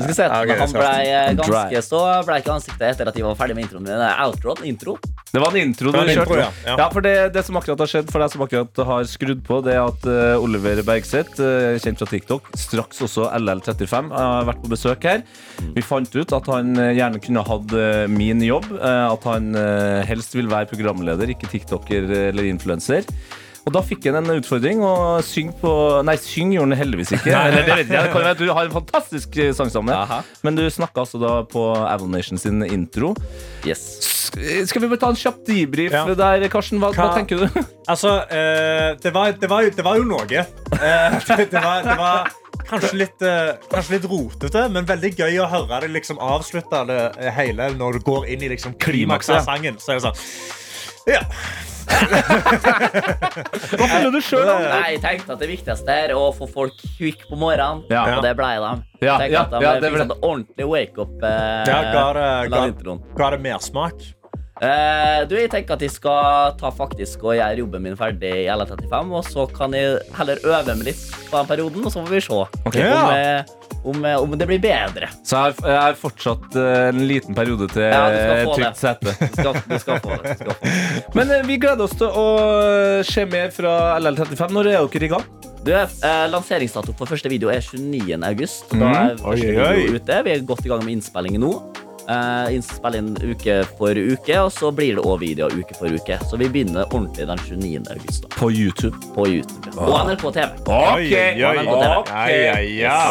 [0.00, 3.08] Jeg skal si at Ja, ok, Han ble eh, ganske så ble ikke ansiktet etter
[3.12, 3.92] at de var ferdig med introen min.
[4.00, 4.96] Det Outro, intro.
[5.32, 6.16] Det var en intro du kjørte.
[6.16, 6.48] intro, Ja.
[6.66, 6.76] ja.
[6.78, 6.88] Ja.
[6.90, 9.74] for det, det som akkurat har skjedd for deg som akkurat har skrudd på, det
[9.74, 14.70] er at eh, Oliver Bergseth, eh, kjent fra TikTok, straks også LL35, har vært på
[14.70, 15.24] besøk her.
[15.74, 18.70] Vi fant ut at han eh, gjerne kunne hatt eh, min jobb.
[18.78, 23.04] eh, At han eh, helst vil være programleder, ikke tiktoker eller influenser.
[23.66, 24.92] Og da fikk han en utfordring å
[25.24, 25.72] synge på
[26.06, 27.34] Nei, syng gjorde han heldigvis ikke.
[27.44, 29.94] Eller det vet jeg, det kan være Du har en fantastisk eh, sangstemme.
[29.94, 30.22] Aha.
[30.46, 33.12] Men du snakka altså da på Avil Nation sin intro.
[33.68, 33.84] Yes.
[34.30, 36.04] Skal vi bare ta en kjapp debrief Ja.
[36.14, 36.80] der, Karsten?
[36.82, 37.62] Hva, hva tenker du?
[37.90, 40.22] Altså, uh, det, var, det, var, det var jo noe.
[40.22, 42.28] Uh, det, var, det var
[42.70, 47.00] kanskje litt, eh, kanskje litt rotete, men veldig gøy å høre det liksom avslutte det
[47.18, 49.80] eh, hele når du går inn i liksom klimakset av sangen.
[49.82, 50.24] Så er det sånn
[51.10, 51.22] Ja.
[53.76, 54.46] Hva føler du sjøl?
[54.50, 58.04] Jeg tenkte at det viktigste er å få folk quick på morgenen, Ja.
[58.16, 58.72] og det ble de.
[59.00, 61.14] Ja, ja, de ja, det ble- sånn ordentlig wake-up.
[61.22, 63.96] Eh, Ja, ga det, ga, ga det mersmak?
[64.60, 68.48] Eh, du, jeg tenker at jeg skal ta faktisk og gjøre jobben min ferdig i
[68.52, 72.12] LR35, og så kan jeg heller øve meg litt på den perioden, og så får
[72.12, 72.42] vi se
[72.76, 72.90] Ja.
[73.00, 73.56] om, eh,
[73.88, 75.08] om, eh, om det blir bedre.
[75.24, 78.04] Så jeg har, fortsatt en liten periode til Ja,
[78.52, 79.16] trygt sete.
[79.16, 80.36] Du skal, du skal få det.
[80.38, 81.14] Du skal få det.
[81.16, 84.50] Men vi gleder oss til å se mer fra LL35.
[84.52, 85.24] Når er dere i gang?
[85.64, 88.22] Du, eh, Lanseringsdato for første video er 29.
[88.28, 88.68] august.
[88.70, 88.92] Da Mm.
[88.92, 90.22] er første Oi, oi, video ute.
[90.24, 91.54] Vi er godt i gang med innspillingen nå.
[92.10, 96.16] Uh, Innspilling uke for uke, og så blir det òg video uke for uke.
[96.26, 97.84] Så vi begynner ordentlig den 29.
[97.94, 98.98] august da, På YouTube.
[99.14, 99.70] på YouTube.
[99.78, 100.48] Og NRK TV.
[100.66, 101.12] Ok,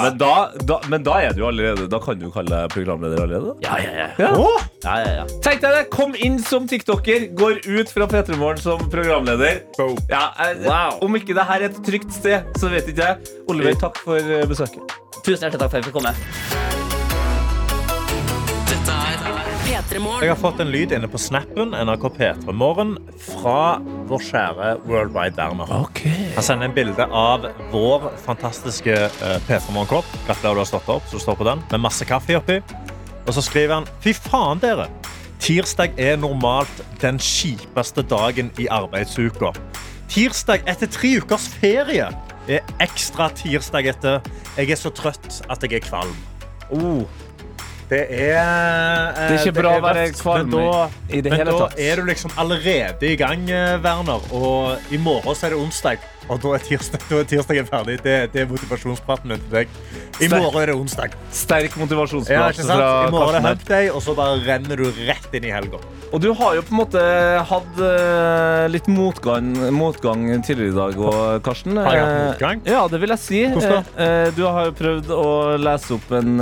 [0.04, 0.34] men, da,
[0.68, 3.56] da, men da er du allerede Da kan du kalle deg programleder allerede.
[3.64, 4.10] Ja, ja, ja.
[4.20, 4.34] Ja.
[4.36, 4.60] Oh.
[4.84, 5.26] ja, ja, ja.
[5.45, 5.86] Tenk deg det!
[5.95, 9.64] Kom inn som tiktoker, går ut fra P3 Morgen som programleder.
[10.12, 11.00] Ja, eh, Wow.
[11.08, 13.39] Om ikke det her er et trygt sted, så vet ikke jeg.
[13.47, 15.00] Oliver, takk for eh, besøket.
[15.24, 16.78] Tusen hjertelig takk for at jeg fikk komme.
[19.89, 22.91] Jeg har fått en lyd inne på snappen NRK P3 Morgen
[23.25, 25.71] fra vår kjære Worldwide Werner.
[26.35, 30.05] Han sender en bilde av vår fantastiske uh, P3 Morgen-kopp.
[30.27, 32.59] Gratulerer, du har stått opp, så du står på den, med masse kaffe oppi.
[33.25, 34.85] Og så skriver han Fy faen, dere!
[35.41, 39.55] Tirsdag er normalt den kjipeste dagen i arbeidsuka.
[40.13, 42.11] Tirsdag etter tre ukers ferie
[42.45, 44.21] er ekstra tirsdag etter.
[44.53, 46.13] Jeg er så trøtt at jeg er kvalm.
[46.69, 47.09] Oh.
[47.89, 51.55] Det er eh, Det er ikke bra å være kvalm men i det men hele
[51.57, 54.21] da er du liksom allerede i gang, eh, Werner.
[54.29, 56.05] Og i morgen så er det onsdag.
[56.30, 57.97] Og da er, tirsdag, da er tirsdagen ferdig.
[58.05, 59.71] Det, det er motivasjonspraten min til deg.
[60.19, 61.13] I morgen er det onsdag.
[61.34, 65.47] Sterk motivasjonsprat ja, fra I morgen er det og så bare renner du rett inn
[65.47, 65.80] i helga.
[66.09, 67.01] Og du har jo på en måte
[67.51, 71.77] hatt eh, litt motgang, motgang tidligere i dag òg, Karsten.
[71.77, 72.63] Har jeg hatt Eh, motgang?
[72.67, 73.41] Ja, det vil jeg si.
[73.53, 75.27] Hvordan Eh, du har jo prøvd å
[75.61, 76.39] lese opp en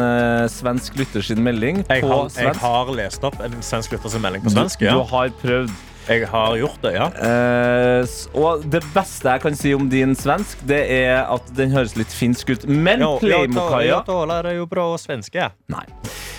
[0.52, 4.44] svensk lytter sin melding Jeg på har, jeg har lest opp en svensk lytters melding
[4.46, 4.80] på svensk.
[4.80, 5.04] Du Ja.
[5.04, 5.72] har prøvd.
[6.08, 7.08] Jeg har gjort det, ja.
[7.20, 11.98] Eh, og det beste jeg kan si om din svensk, det er at den høres
[12.00, 12.64] litt finsk ut.
[12.70, 15.50] Men Ja, Playmokaia Jeg tåler jo bra svenske.
[15.74, 15.84] Nei.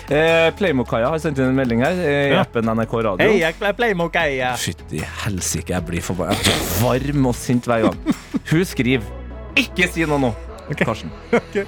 [0.09, 2.41] Eh, Playmokaia har sendt inn en melding her eh, i Ja.
[2.41, 3.27] appen NRK Radio.
[3.29, 4.55] Hei, jeg er Playmokaia.
[4.57, 6.33] Fytti helsike, jeg blir forbanna.
[6.33, 8.15] Jeg varm og sint hver gang.
[8.49, 9.05] Hun skriver
[9.59, 10.33] Ikke si noe nå,
[10.81, 11.11] Karsten.
[11.37, 11.61] Ok.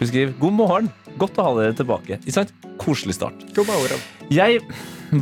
[0.00, 0.90] Hun skriver God morgen.
[1.16, 2.18] Godt å ha dere tilbake.
[2.24, 2.50] Ikke sant?
[2.82, 3.38] Koselig start.
[3.54, 4.02] God morgen.
[4.34, 4.64] Jeg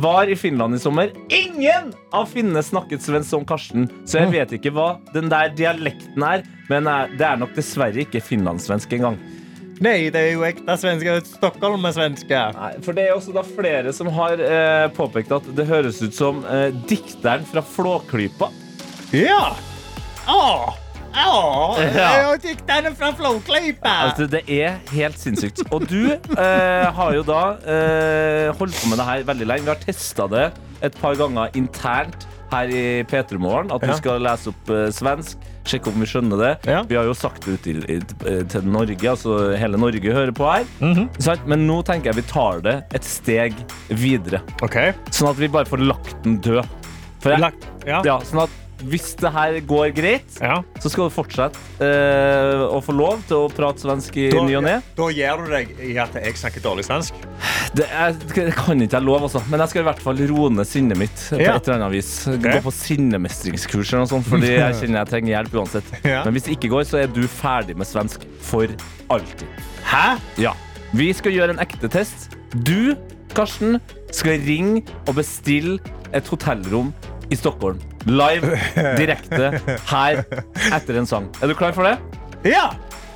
[0.01, 1.11] var i Finland i sommer.
[1.29, 6.25] Ingen av finnene snakket svensk som Karsten, så jeg vet ikke hva den der dialekten
[6.25, 6.45] er.
[6.71, 9.19] Men eh, det er nok dessverre ikke finlandssvensk engang.
[9.83, 11.15] Nei, det er jo ekte svenske.
[11.27, 12.41] Stockholm er svenske.
[12.85, 16.43] For det er også da flere som har eh, påpekt at det høres ut som
[16.47, 18.51] eh, dikteren fra Flåklypa.
[19.17, 19.51] Ja.
[20.29, 20.82] Åh.
[21.13, 21.77] Ja.
[21.77, 23.93] Jeg fikk den fra Flåklypa.
[24.09, 25.63] Altså, det er helt sinnssykt.
[25.71, 29.67] Og du eh, har jo da eh, holdt på med det her veldig lenge.
[29.67, 30.47] Vi har testa det
[30.83, 33.71] et par ganger internt her i P3 Morgen.
[33.73, 33.93] At Ja.
[33.93, 35.49] vi skal lese opp eh, svensk.
[35.63, 36.51] Sjekke om vi skjønner det.
[36.67, 36.81] Ja.
[36.83, 37.85] Vi har jo sagt det ut til,
[38.51, 40.65] til Norge, altså hele Norge hører på her.
[40.81, 41.47] Mm -hmm.
[41.47, 43.53] Men nå tenker jeg vi tar det et steg
[43.87, 44.41] videre.
[44.61, 44.91] Okay.
[45.09, 46.65] Sånn at vi bare får lagt den død.
[47.21, 47.67] For jeg, Lagt.
[47.87, 48.01] Ja.
[48.03, 48.49] ja, sånn at
[48.89, 50.61] hvis det her går greit, Ja.
[50.81, 54.63] så skal du fortsette uh, å få lov til å prate svensk i ny og
[54.65, 54.75] ne.
[54.97, 57.13] da gir du deg i at jeg snakker dårlig svensk.
[57.73, 59.41] Det, er, det kan ikke jeg love, altså.
[59.49, 61.15] Men jeg skal i hvert fall roe ned sinnet mitt.
[61.31, 61.55] på Ja.
[61.57, 62.11] et eller annet vis
[62.43, 65.89] Gå på sinnemestringskurs eller noe sånt, fordi jeg kjenner jeg trenger hjelp uansett.
[66.05, 66.21] Ja.
[66.27, 68.67] Men hvis det ikke går, så er du ferdig med svensk for
[69.13, 69.47] alltid.
[69.89, 70.05] Hæ?
[70.41, 70.53] Ja.
[70.93, 72.29] Vi skal gjøre en ekte test.
[72.53, 72.93] Du,
[73.33, 73.79] Karsten,
[74.13, 75.79] skal ringe og bestille
[76.13, 76.91] et hotellrom
[77.33, 77.79] i Stockholm.
[78.05, 78.57] Live,
[78.97, 79.51] direkte,
[79.89, 80.23] her,
[80.75, 81.29] etter en sang.
[81.41, 81.97] Er du klar for det?
[82.51, 82.69] Ja.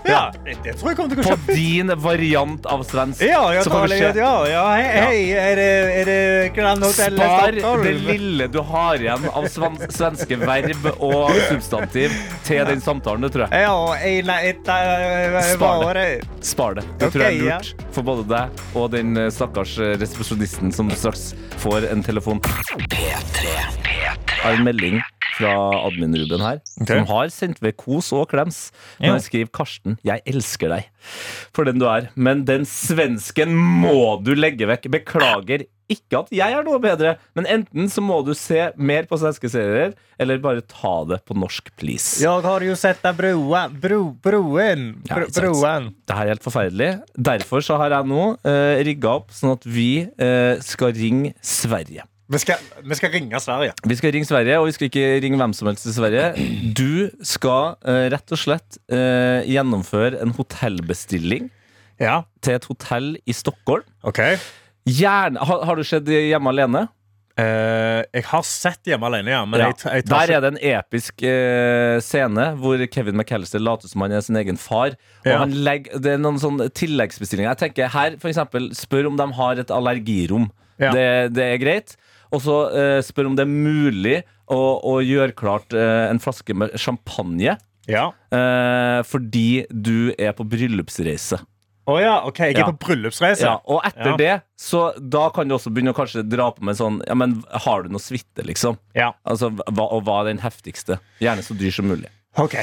[0.07, 0.31] Ja.
[0.63, 3.21] Det tror jeg kommer til å gå På din variant av svensk.
[3.25, 3.99] Ja, jeg så tar det.
[4.17, 4.63] Ja, ja.
[4.71, 5.21] Hei, hei.
[5.37, 5.69] Er det,
[6.01, 6.19] er det
[6.55, 12.13] Grand Hotel Spar det lille du har igjen av svenske verb og substantiv
[12.47, 13.65] til den samtalen, det tror jeg.
[13.67, 13.75] Ja,
[14.11, 16.07] en, et, uh, Spar det.
[16.45, 16.85] Spar det.
[17.01, 20.89] Det tror jeg er lurt for både deg og den eh, stakkars eh, resepsjonisten som
[20.93, 21.31] straks
[21.63, 22.41] får en telefon.
[22.91, 25.01] Jeg har en melding
[25.37, 25.53] fra
[25.87, 26.97] admin-Ruben her, okay.
[26.97, 28.71] som har sendt ved kos og klems.
[28.99, 29.11] Når Ja.
[29.15, 30.89] han skriver 'Karsten, jeg elsker deg
[31.53, 34.89] for den du er', men den svensken må du legge vekk.
[34.91, 35.65] Beklager.
[35.87, 39.47] Ikke at jeg er noe bedre, men enten så må du se mer på svenske
[39.47, 42.19] serier, eller bare ta det på norsk, please.
[42.19, 44.97] Jeg har jo sett deg broa, bro, broen.
[45.07, 45.87] Bro, broen.
[46.03, 46.89] Det her er helt forferdelig.
[47.15, 52.03] Derfor så har jeg nå eh, rigga opp sånn at vi eh, skal ringe Sverige.
[52.27, 53.71] Vi skal, vi skal ringe Sverige.
[53.87, 56.25] Vi skal ringe Sverige, og vi skal ikke ringe hvem som helst til Sverige.
[56.75, 61.47] Du skal uh, rett og slett uh, gjennomføre en hotellbestilling
[62.03, 63.85] Ja, til et hotell i Stockholm.
[64.03, 64.19] ok.
[64.87, 66.85] Gjerne, har, har du sett Hjemme alene?
[67.37, 69.39] Uh, jeg har sett Hjemme alene, ja.
[69.47, 69.71] Men Ja.
[69.71, 71.23] jeg, jeg Der er det en episk
[72.03, 74.95] scene hvor Kevin McAllister later som han er sin egen far.
[75.23, 75.39] Og Ja.
[75.45, 77.55] han legger, Det er noen sånne tilleggsbestillinger.
[77.55, 80.51] Jeg tenker her for eksempel, Spør om de har et allergirom.
[80.77, 81.95] Det, det er greit.
[82.31, 84.17] Og så eh, spør om det er mulig
[84.51, 87.57] å, å gjøre klart eh, en flaske med champagne.
[87.87, 88.09] Ja.
[88.35, 91.39] eh, fordi du er på bryllupsreise.
[91.87, 92.39] Å ja, ok.
[92.49, 92.71] Jeg er Ja.
[92.73, 93.45] på bryllupsreise.
[93.47, 94.17] Ja, og etter Ja.
[94.19, 97.37] det, så da kan du også begynne å kanskje dra på med sånn Ja, men
[97.63, 98.75] har du noe suite, liksom?
[98.93, 99.13] Ja.
[99.25, 100.99] Altså, hva, og hva er den heftigste?
[101.23, 102.11] Gjerne så dyr som mulig.
[102.37, 102.53] Ok.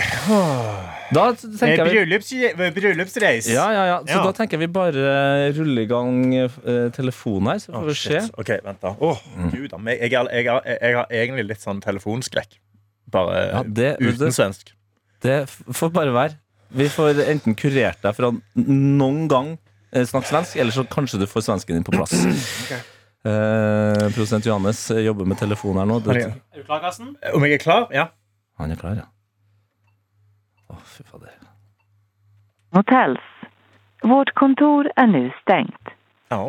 [1.15, 2.29] Da tenker jeg vi, Bryllups,
[2.77, 3.49] Bryllupsreis.
[3.51, 3.97] ja, ja, ja.
[4.07, 4.23] Så Ja.
[4.25, 7.95] da tenker jeg vi bare ruller i gang eh, telefonen her, så får Å, vi
[7.95, 8.21] se.
[8.21, 8.31] shit.
[8.39, 8.95] Ok, vent da.
[9.01, 9.19] Åh,
[9.53, 9.79] Gud, da.
[9.79, 12.59] Men jeg, jeg, har- jeg har egentlig litt sånn telefonskrekk.
[13.11, 14.73] Bare Ja, det- uten det- svensk.
[15.21, 16.39] Det får bare være.
[16.71, 19.59] Vi får enten kurert deg fra noen gang
[19.93, 22.15] eh, snakke svensk, eller så kanskje du får svensken din på plass.
[23.25, 25.97] Eh, Produsent Johannes eh, jobber med telefon her nå.
[26.05, 27.15] Du, Er du klar, Karsten?
[27.33, 27.87] Om jeg er klar?
[27.91, 28.09] Ja.
[28.59, 29.07] han er klar, ja.
[30.71, 31.35] Å, fy fader.
[32.75, 33.21] Hotels.
[34.05, 35.93] Vårt kontor er nu stengt.
[36.33, 36.41] Ja.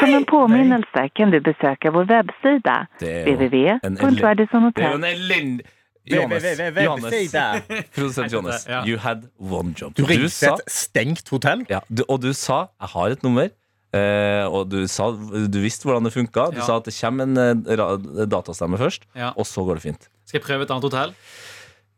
[0.00, 3.34] Som en påminnelse kan du besøke vår webbsida Det jo
[3.82, 4.84] en www.radissonhotel.
[4.84, 5.66] Det jo en elendig
[6.04, 6.44] Johannes,
[6.84, 7.32] Johannes,
[7.96, 8.82] produsent Johannes, Ja.
[8.84, 9.94] you had one job.
[9.96, 11.64] Du ringte sa, et stengt hotell?
[11.70, 13.48] ja, du, og du sa 'jeg har et nummer',
[13.94, 15.10] eh, og du, sa,
[15.48, 16.50] du visste hvordan det funka.
[16.52, 16.62] Du Ja.
[16.66, 19.30] sa at det kommer en eh, datastemme først, Ja.
[19.36, 20.08] og så går det fint.
[20.26, 21.14] Skal jeg prøve et annet hotell?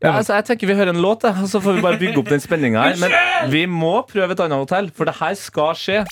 [0.04, 2.28] Ja, altså, jeg tenker Vi hører en låt, og så får vi bare bygge opp
[2.28, 2.98] den spenninga her.
[3.00, 6.02] Men vi må prøve et annet hotell, for det her skal skje.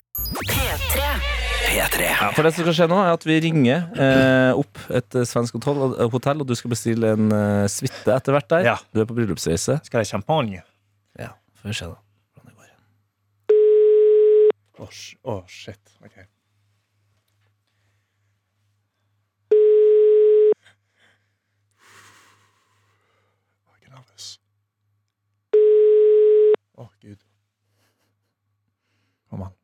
[0.41, 1.03] P3.
[1.75, 2.07] P3.
[2.07, 5.27] Ja, for det som skal skje nå, er at vi ringer eh, opp et eh,
[5.29, 8.69] svensk hotell, og- hotell, og du skal bestille en eh, suite etter hvert der.
[8.73, 8.77] Ja.
[8.95, 9.77] Du er på bryllupsreise.
[9.85, 10.63] Skal det champagne?
[11.21, 12.71] Ja, får vi se da hvordan det går.
[14.85, 14.89] Å,
[15.35, 15.83] oh, shit.
[16.05, 16.25] Ok.
[22.75, 24.27] Å, Jeg er nervøs.
[26.75, 27.21] Å, Gud.
[29.31, 29.55] Kom an.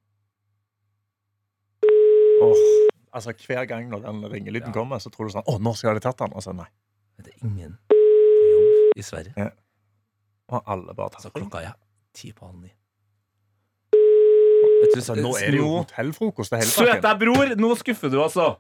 [2.40, 2.56] Oh,
[3.12, 6.04] altså Hver gang når den ringelyden kommer, så tror du sånn Å, nå skal de
[6.04, 6.32] tatt den.
[6.36, 6.68] Og så nei.
[7.18, 7.96] Men det er ingen på
[8.52, 9.48] jobb i Sverige.
[10.50, 11.34] Og alle bare tatt den.
[11.42, 11.74] klokka er
[12.16, 12.72] ti på halv ni.
[14.80, 16.54] Vet du, Så nå er det jo hotellfrokost.
[16.54, 17.52] det Søt deg, bror!
[17.60, 18.54] Nå skuffer du, altså.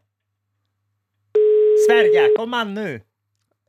[1.86, 2.88] Sverige, kom an nå!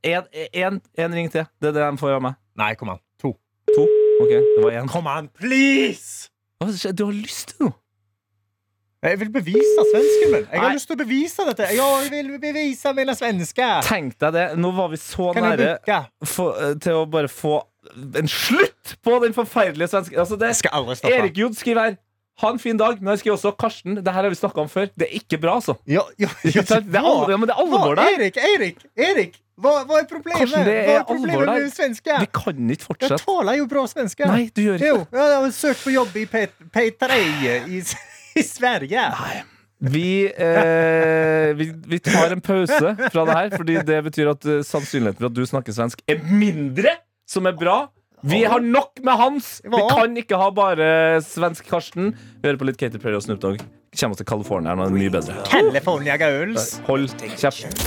[0.03, 1.45] En, en, en ring til.
[1.61, 2.37] Det er det de får av meg.
[2.59, 3.01] Nei, kom an.
[4.21, 4.89] Ok, det var én.
[4.91, 6.29] Kom an, please!
[6.61, 7.77] Du har lyst til noe?
[9.01, 10.43] Jeg vil bevise svensken min.
[10.45, 10.75] Jeg har Nei.
[10.77, 11.69] lyst til å bevise dette.
[11.73, 13.79] Jeg vil bevise mine svensker.
[13.87, 14.43] Tenk deg det.
[14.61, 15.71] Nå var vi så Kan nære
[16.29, 17.63] for, eh, til å bare få
[18.21, 20.19] en slutt på den forferdelige svensken.
[20.21, 21.15] altså det, skal aldri stoppe.
[21.17, 21.97] Erik Jod skriver her
[22.41, 23.01] Ha en fin dag.
[23.01, 23.95] Men jeg skriver også Karsten.
[23.95, 24.87] Det her har vi snakka om før.
[24.97, 25.75] Det er ikke bra, altså.
[25.85, 26.61] Ja, ja, ja?
[26.61, 28.15] Det er alvor, men det er alvor der.
[28.17, 29.41] Erik, Erik, Erik!
[29.61, 30.41] Hva, hva er problemet?
[30.41, 32.17] Karsten, det er er problemet med svenske?
[32.23, 33.19] Vi kan ikke fortsette.
[33.19, 34.27] Jeg taler jo bra svenske.
[34.31, 35.21] Nei, du gjør ikke det.
[35.21, 37.21] jeg har søkt på jobb i P- P3
[37.69, 37.81] i,
[38.41, 39.05] i Sverige.
[39.81, 44.59] Vi, eh, vi, vi tar en pause fra det her, fordi det betyr at uh,
[44.65, 46.93] sannsynligheten for at du snakker svensk, er mindre,
[47.29, 47.79] som er bra.
[48.21, 49.47] Vi har nok med Hans!
[49.65, 50.89] Vi kan ikke ha bare
[51.25, 52.11] svensk Karsten.
[52.13, 53.63] Vi hører på litt Katy Perry og Snoop Dogg.
[53.97, 55.41] Kommer oss til California det mye bedre.
[55.49, 56.77] California girls.
[56.85, 57.09] Hold
[57.41, 57.81] kjeft.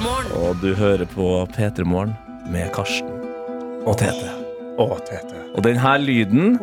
[0.00, 2.14] Og du hører på P3 Morgen
[2.48, 3.08] med Karsten
[3.84, 4.30] og Tete.
[4.80, 5.42] Og Tete.
[5.52, 6.54] Og denne lyden,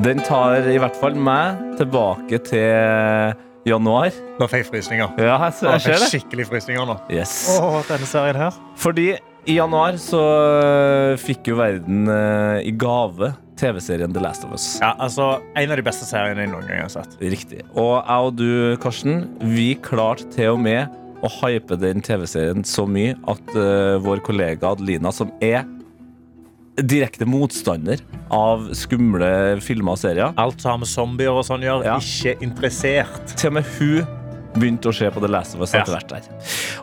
[0.00, 3.34] den tar i hvert fall meg tilbake til
[3.68, 4.14] januar.
[4.38, 5.18] Nå fikk jeg frysninger.
[5.20, 6.08] Ja, jeg, jeg ser det.
[6.14, 6.96] skikkelig frysninger nå.
[7.12, 7.34] Yes.
[7.58, 8.56] Å, denne serien her.
[8.80, 9.10] Fordi
[9.48, 14.78] i januar så øh, fikk jo verden øh, i gave TV-serien The Last of Us.
[14.80, 17.18] Ja, altså, En av de beste seriene jeg noen gang har sett.
[17.20, 17.66] Riktig.
[17.74, 18.48] Og jeg og du,
[18.80, 20.88] Karsten, vi klarte til og med
[21.24, 25.64] å hype den TV-serien så mye at uh, vår kollega Adelina, som er
[26.78, 27.98] direkte motstander
[28.30, 31.96] av skumle filmer og serier, Alt som har med zombier og sånn gjør, Ja.
[31.98, 33.34] ikke interessert.
[33.36, 34.06] til og med hun
[34.58, 36.22] begynte å se på The Last of Us etter hvert der.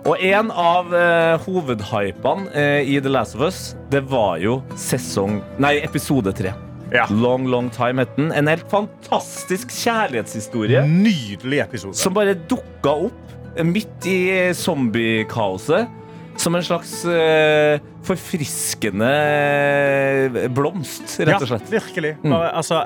[0.05, 5.41] Og en av uh, hovedhypene uh, i The Last of Us, det var jo sesong
[5.59, 6.53] Nei, episode tre.
[6.93, 7.07] Ja.
[7.09, 8.29] Long Long Time het den.
[8.31, 11.95] En helt fantastisk kjærlighetshistorie Nydelig episode.
[11.97, 13.24] som bare dukka opp
[13.63, 14.17] midt i
[14.57, 15.87] zombiekaoset.
[16.35, 21.69] Som en slags uh, forfriskende eh, blomst, rett og slett.
[21.69, 22.11] Ja, virkelig.
[22.25, 22.33] Mm.
[22.35, 22.81] Altså,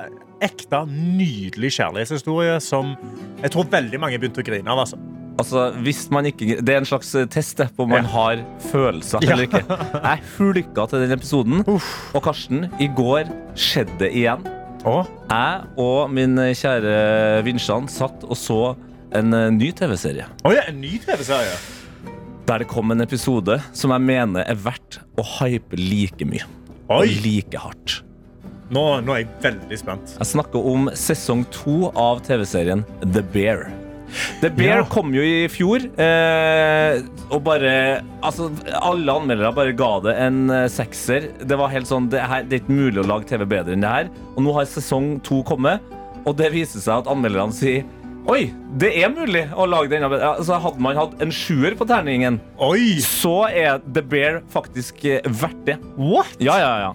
[0.45, 2.93] ekte, nydelig kjærlighetshistorie som
[3.41, 4.83] jeg tror veldig mange begynte å grine av.
[4.85, 4.99] Altså.
[5.39, 8.11] Altså, hvis man ikke, det er en slags test på om man Ja.
[8.13, 9.31] har følelser Ja.
[9.33, 9.63] eller ikke.
[10.03, 11.63] Jeg hulka til den episoden.
[12.13, 14.45] Og Karsten, i går skjedde det igjen.
[14.85, 15.07] Å?
[15.31, 18.75] Jeg og min kjære Vinsjan satt og så
[19.15, 20.27] en eh, ny TV-serie.
[20.47, 21.55] Oi, en ny TV-serie!
[22.49, 26.45] Der det kom en episode som jeg mener er verdt å hype like mye.
[26.89, 27.99] Og like hardt.
[28.73, 30.15] Nå, nå er jeg veldig spent.
[30.17, 33.67] Jeg snakker om sesong to av TV-serien The Bear.
[34.41, 34.85] The Bear Ja.
[34.89, 38.47] kom jo i fjor, eh, og bare Altså,
[38.81, 41.29] alle anmeldere bare ga det en eh, sekser.
[41.45, 43.85] Det var helt sånn det, her, det er ikke mulig å lage TV bedre enn
[43.85, 44.09] det her.
[44.35, 45.85] Og nå har sesong to kommet,
[46.25, 47.85] og det viser seg at anmelderne sier
[48.29, 50.19] Oi, det er mulig å lage bedre.
[50.35, 52.99] Altså, hadde man hatt en sjuer på terningen, Oi!
[53.01, 55.77] så er The Bear faktisk eh, verdt det.
[55.97, 56.35] What?
[56.43, 56.91] Ja, ja, ja.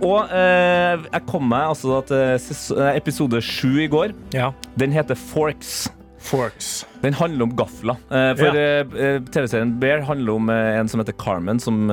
[0.00, 4.16] Og eh, jeg kom meg altså til ses- eh, episode sju i går.
[4.32, 4.52] Ja.
[4.80, 5.90] Den heter Forks.
[6.28, 6.86] Forks.
[7.02, 7.96] Den handler om gafler.
[8.10, 8.82] Eh, for Ja.
[8.82, 11.88] eh, eh, TV-serien Bear handler om en som heter Carmen, som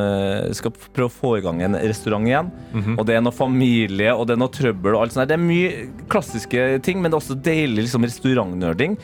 [0.53, 2.51] skal prøve å få i gang en restaurant igjen.
[2.73, 2.99] Mhm.
[2.99, 4.95] Og det er noe familie og det er noe trøbbel.
[4.95, 5.27] og alt sånt.
[5.27, 8.97] Det er mye klassiske ting, men det er også deilig liksom, restaurantnerding.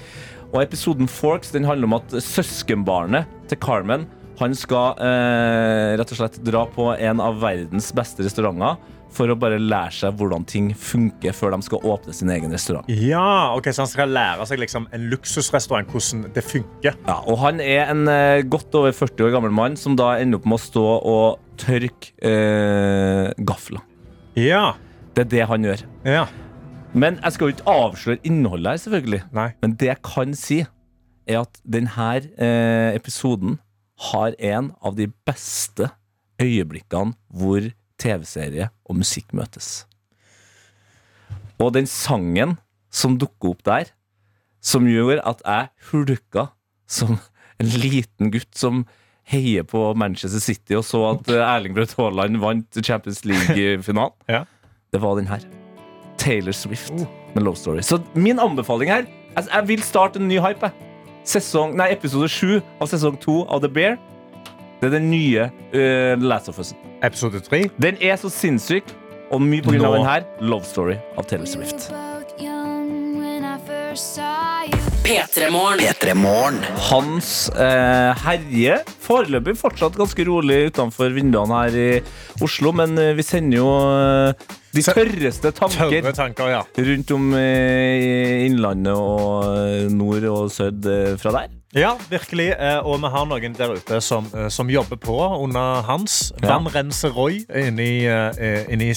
[0.53, 4.05] Og episoden Forks den handler om at søskenbarnet til Carmen
[4.41, 8.77] han skal eh, rett og slett dra på en av verdens beste restauranter
[9.11, 12.87] for å bare lære seg hvordan ting funker før de skal åpne sin egen restaurant.
[12.89, 16.95] Ja, ok, Så han skal lære seg liksom, en luksusrestaurant, hvordan det funker.
[17.07, 20.39] Ja, og han er en eh, godt over 40 år gammel mann som da ender
[20.39, 23.83] opp med å stå og tørke eh, gafler.
[24.39, 24.71] Ja.
[25.11, 25.83] Det er det han gjør.
[26.07, 26.25] ja.
[26.91, 29.19] Men jeg skal jo ikke avsløre innholdet her, selvfølgelig.
[29.31, 29.45] Nei.
[29.63, 30.57] Men det jeg kan si,
[31.23, 33.61] er at denne eh, episoden
[34.11, 35.87] har en av de beste
[36.41, 37.69] øyeblikkene hvor
[38.01, 39.83] TV-serie og musikk møtes.
[41.61, 42.57] Og den sangen
[42.91, 43.91] som dukker opp der,
[44.61, 46.47] som gjorde at jeg hulka
[46.91, 47.15] som
[47.61, 48.83] en liten gutt som
[49.31, 54.43] heier på Manchester City og så at Erling Braut Haaland vant Champions League-finalen, Ja.
[54.91, 55.45] det var den her.
[56.17, 56.91] Taylor Swift
[57.35, 57.81] med Love Story.
[57.81, 60.69] Så min anbefaling her altså, Jeg vil starte en ny hype.
[61.25, 63.97] Sesong, nei, episode sju av sesong to av The Bear.
[64.81, 65.43] Det er den nye
[65.75, 66.73] uh, Last of Us.
[67.05, 67.67] Episode 3?
[67.77, 68.87] Den er så sinnssyk,
[69.29, 69.91] og mye av Nå.
[69.93, 70.25] den her.
[70.41, 71.91] Love Story av Taylor Swift.
[75.05, 76.57] P3morgen.
[76.87, 81.87] Hans eh, herje foreløpig fortsatt ganske rolig utenfor vinduene her i
[82.41, 86.65] Oslo, men eh, vi sender jo eh, de tørreste tanker Tørre tanker, ja.
[86.89, 91.60] rundt om eh, i Innlandet og nord og eh, fra der.
[91.73, 92.49] Ja, virkelig.
[92.59, 96.33] Eh, Og vi har noen der ute som, eh, som jobber på under hans.
[96.41, 96.57] Ja.
[96.57, 98.89] Vannrenser Roy inni, eh, inni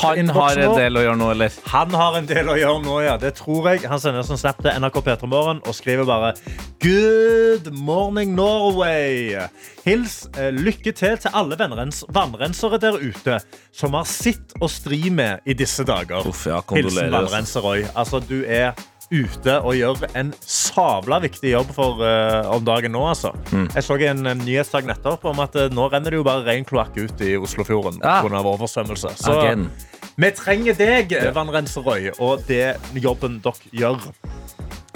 [0.00, 1.50] Han har en del å gjøre nå, eller?
[1.68, 3.16] Han har en del å gjøre nå, ja.
[3.18, 3.84] Det tror jeg.
[3.88, 6.32] Han sender oss en snap til NRK P3morgen og skriver bare
[6.80, 9.36] Good morning, Norway.
[9.84, 13.38] Hils lykke til til alle vannrens vannrensere der ute
[13.70, 16.24] som har sitt å stri med i disse dager.
[16.26, 17.10] Uff, ja, Hilsen kondolerer.
[17.20, 17.84] vannrenser Roy.
[17.94, 18.72] Altså, du er
[19.10, 23.34] ute og gjør en sabla viktig jobb for uh, om dagen nå, altså.
[23.52, 23.66] Mm.
[23.74, 26.66] Jeg så en eh, nyhetssak nettopp om at uh, nå renner det jo bare ren
[26.68, 28.20] kloakk ut i Oslofjorden Ja.
[28.24, 29.14] Av oversvømmelse.
[29.20, 29.68] Så Again.
[30.16, 34.08] vi trenger deg, vannrenserøy, og det jobben dere gjør.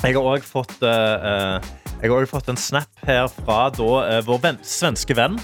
[0.03, 5.39] Jeg har òg fått, uh, fått en snap her fra da, vår venn, svenske venn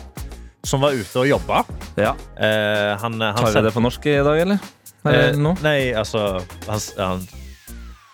[0.64, 1.62] som var ute og jobba.
[2.00, 2.14] Ja.
[2.40, 4.72] Eh, han, han Tar vi det på norsk i dag, eller?
[5.36, 5.50] Nå?
[5.60, 7.26] Nei, altså Han, han,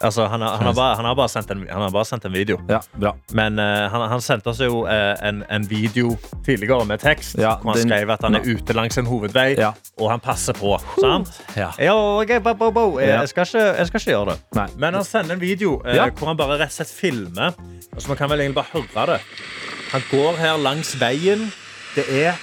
[0.01, 2.59] altså, han, har, han, har bare, han, har en, han har bare sendt en video.
[2.69, 3.13] Ja, bra.
[3.33, 7.39] Men uh, han, han sendte oss jo uh, en, en video tidligere med tekst.
[7.39, 9.73] Ja, hvor han den- skrev at han er ute langs en hovedvei, Ja.
[10.01, 10.77] og han passer på.
[11.01, 11.33] Sant?
[11.57, 11.71] Ja.
[11.79, 12.87] Ja, ok, bo, bo, bo.
[13.01, 14.39] Jeg, skal ikke, jeg skal ikke gjøre det.
[14.57, 14.69] Nei.
[14.77, 17.57] Men han sender en video uh, hvor han bare rett og slett filmer.
[17.95, 19.21] Altså, man kan vel egentlig bare høre det.
[19.93, 21.49] Han går her langs veien.
[21.97, 22.39] Det er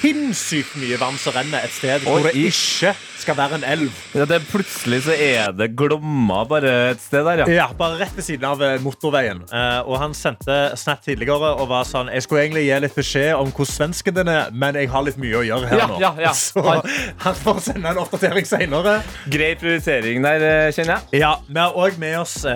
[0.00, 2.94] sinnssykt mye vann som renner et sted hvor det ikke
[3.26, 3.94] skal være en elv.
[4.14, 7.46] Ja, det, er plutselig så er det Glomma bare et sted der, ja.
[7.56, 9.40] Ja, bare rett ved siden av eh, motorveien.
[9.50, 13.32] Eh, og han sendte snap tidligere og var sånn Jeg skulle egentlig gi litt beskjed
[13.38, 15.98] om hvor svensken den er, men jeg har litt mye å gjøre her Ja, nå.
[16.02, 16.34] ja, ja.
[16.46, 18.98] Så han får sende en oppdatering senere.
[19.32, 21.22] Grei prioritering der, eh, kjenner jeg.
[21.24, 22.52] Ja, Vi har òg med, også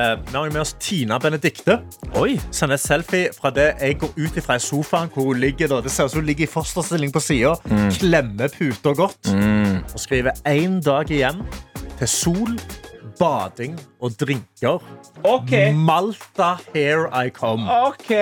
[0.51, 1.81] med oss Tina Benedikte.
[2.21, 2.37] Oi.
[2.55, 5.71] Sender selfie fra det jeg går ut ifra i sofaen, hvor hun ligger.
[5.71, 5.81] Da.
[5.85, 7.55] Det ser ut som hun ligger i fosterstilling på sida,
[8.01, 11.43] klemmer puta godt og skriver én dag igjen
[12.01, 12.55] til sol,
[13.21, 14.81] bading og drinker.
[15.27, 15.75] Okay.
[15.77, 17.67] Malta, here I come.
[17.69, 18.13] OK.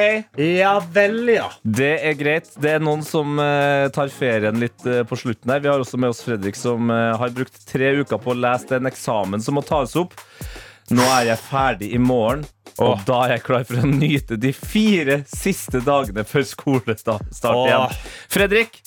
[0.42, 1.46] Ja vel, ja.
[1.62, 2.50] Det er greit.
[2.59, 5.62] Det er noen som uh, tar ferien litt uh, på slutten her.
[5.62, 8.78] Vi har også med oss Fredrik, som uh, har brukt tre uker på å lese
[8.78, 10.18] en eksamen som må tas opp.
[10.90, 12.46] Nå er jeg ferdig i morgen,
[12.78, 13.00] og Åh.
[13.06, 17.98] da er jeg klar for å nyte de fire siste dagene før skolestart igjen.
[18.32, 18.80] Fredrik,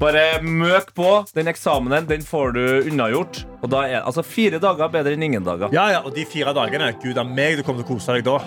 [0.00, 1.10] bare møk på.
[1.36, 3.42] Den eksamenen den får du unnagjort.
[3.62, 5.72] Og da er altså fire dager bedre enn ingen dager.
[5.74, 8.26] Ja, ja, og de fire dagene, gud av meg, du kommer til å kose deg
[8.26, 8.38] da.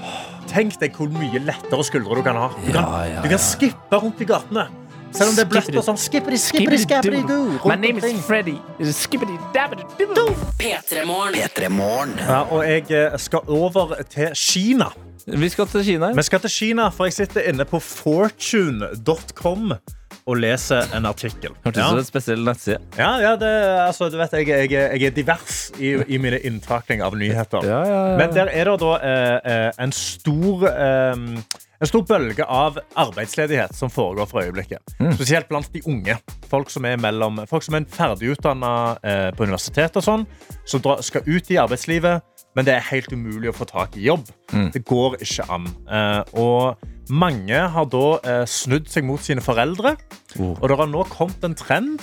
[0.52, 2.50] Tenk deg hvor mye lettere skuldre du kan ha.
[2.58, 4.68] Du kan, Ja, ja, du kan skippe rundt i gatene.
[5.16, 6.00] Selv om det er bløtt og sånn.
[6.00, 7.38] Skippity, skippity, skippity, go.
[7.70, 8.58] My name is Freddy.
[8.84, 10.34] Skippity dabbity doo.
[10.60, 12.18] P3morgen.
[12.20, 14.92] Ja, og jeg eh, skal over til Kina.
[15.26, 16.12] Vi skal til Kina.
[16.14, 19.72] Vi skal til Kina, for jeg sitter inne på fortune.com
[20.26, 21.54] og leser en artikkel.
[21.66, 21.90] Hørtes ut Ja.
[21.90, 22.80] som en spesiell nettside.
[22.98, 23.52] Ja, ja det,
[23.86, 27.62] altså, du vet, jeg, jeg, jeg er divers i, i mine inntakning av nyheter.
[27.68, 28.00] Ja, ja.
[28.18, 31.14] Men der er det da eh, eh, en stor eh,
[31.84, 34.96] en stor bølge av arbeidsledighet som foregår for øyeblikket.
[35.18, 36.16] Spesielt blant de unge.
[36.50, 38.72] Folk som er, mellom, folk som er ferdigutdanna
[39.04, 40.24] eh, på universitet og sånn,
[40.66, 42.24] som dra, skal ut i arbeidslivet,
[42.56, 44.26] men det er helt umulig å få tak i jobb.
[44.74, 45.66] Det går ikke an.
[45.92, 46.78] Eh, og
[47.10, 49.96] mange har da eh, snudd seg mot sine foreldre,
[50.40, 50.52] Oh.
[50.60, 52.02] og det har nå kommet en trend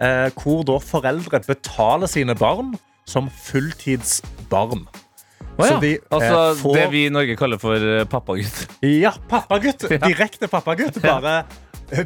[0.00, 2.70] eh, hvor da foreldre betaler sine barn
[3.08, 4.86] som fulltidsbarn.
[5.58, 5.72] Oh, ja.
[5.72, 8.68] Så de, eh, altså får- det vi i Norge kaller for pappagutt.
[8.82, 9.88] Ja, pappagutt.
[10.06, 11.00] Direkte pappagutt.
[11.02, 11.44] Bare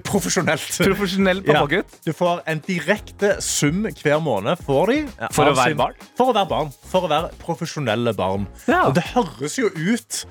[0.05, 0.78] profesjonelt.
[0.78, 1.91] Profesjonell pappagutt.
[1.99, 2.01] Ja.
[2.07, 5.95] Du får en direkte sum hver måned får de, eh, For å være barn?
[6.18, 6.72] For å være barn.
[6.91, 8.47] For å være profesjonelle barn.
[8.68, 8.87] Ja.
[8.87, 10.24] Og det høres jo ut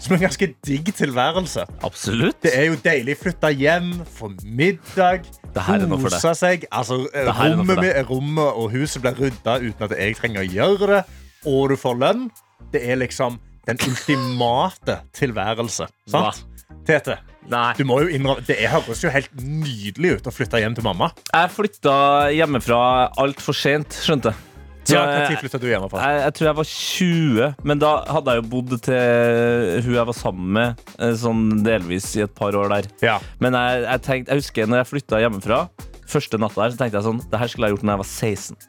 [0.00, 1.66] som en ganske digg tilværelse.
[1.86, 2.40] Absolutt.
[2.42, 6.66] Det er jo deilig flytte hjem, få middag, for kose seg.
[6.70, 10.50] Altså, eh, for rommet, med, rommet og huset blir rydda uten at jeg trenger å
[10.52, 11.04] gjøre det,
[11.46, 12.28] og du får lønn.
[12.72, 15.88] Det er liksom den ultimate tilværelse.
[16.10, 16.44] Sant?
[16.86, 17.16] Tete,
[17.50, 17.72] Nei.
[17.78, 21.10] du må jo innrømme Det høres jo helt nydelig ut å flytte hjem til mamma.
[21.32, 21.94] Jeg flytta
[22.34, 22.80] hjemmefra
[23.22, 24.42] altfor sent, skjønte jeg.
[24.86, 25.98] Ja, Når flytta du hjemmefra?
[25.98, 30.06] jeg, jeg tror jeg var 20, men da hadde jeg jo bodd til hun jeg
[30.12, 32.86] var sammen med, eh, sånn delvis i et par år der.
[33.02, 33.16] Ja.
[33.42, 35.58] Men jeg, jeg, tenkte, jeg husker når jeg flytta hjemmefra,
[36.06, 38.10] første natta der, så tenkte jeg sånn Det her skulle jeg gjort når jeg var
[38.14, 38.60] 16.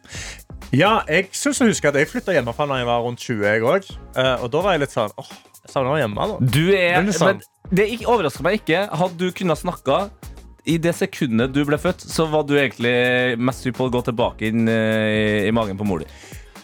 [0.73, 3.45] Ja, jeg syns jeg husker at jeg flytta hjemmefra da jeg var rundt 20.
[3.45, 3.99] Jeg også.
[4.17, 5.29] Eh, og da var jeg litt sånn åh,
[5.61, 6.27] jeg savner hjemme.
[6.33, 6.49] da.
[6.57, 8.85] Du er, Men det er overrasker meg ikke.
[8.99, 10.01] Hadde du kunnet snakke
[10.67, 14.01] i det sekundet du ble født, så var du egentlig mest hypp på å gå
[14.09, 16.09] tilbake inn eh, i, i magen på mor di.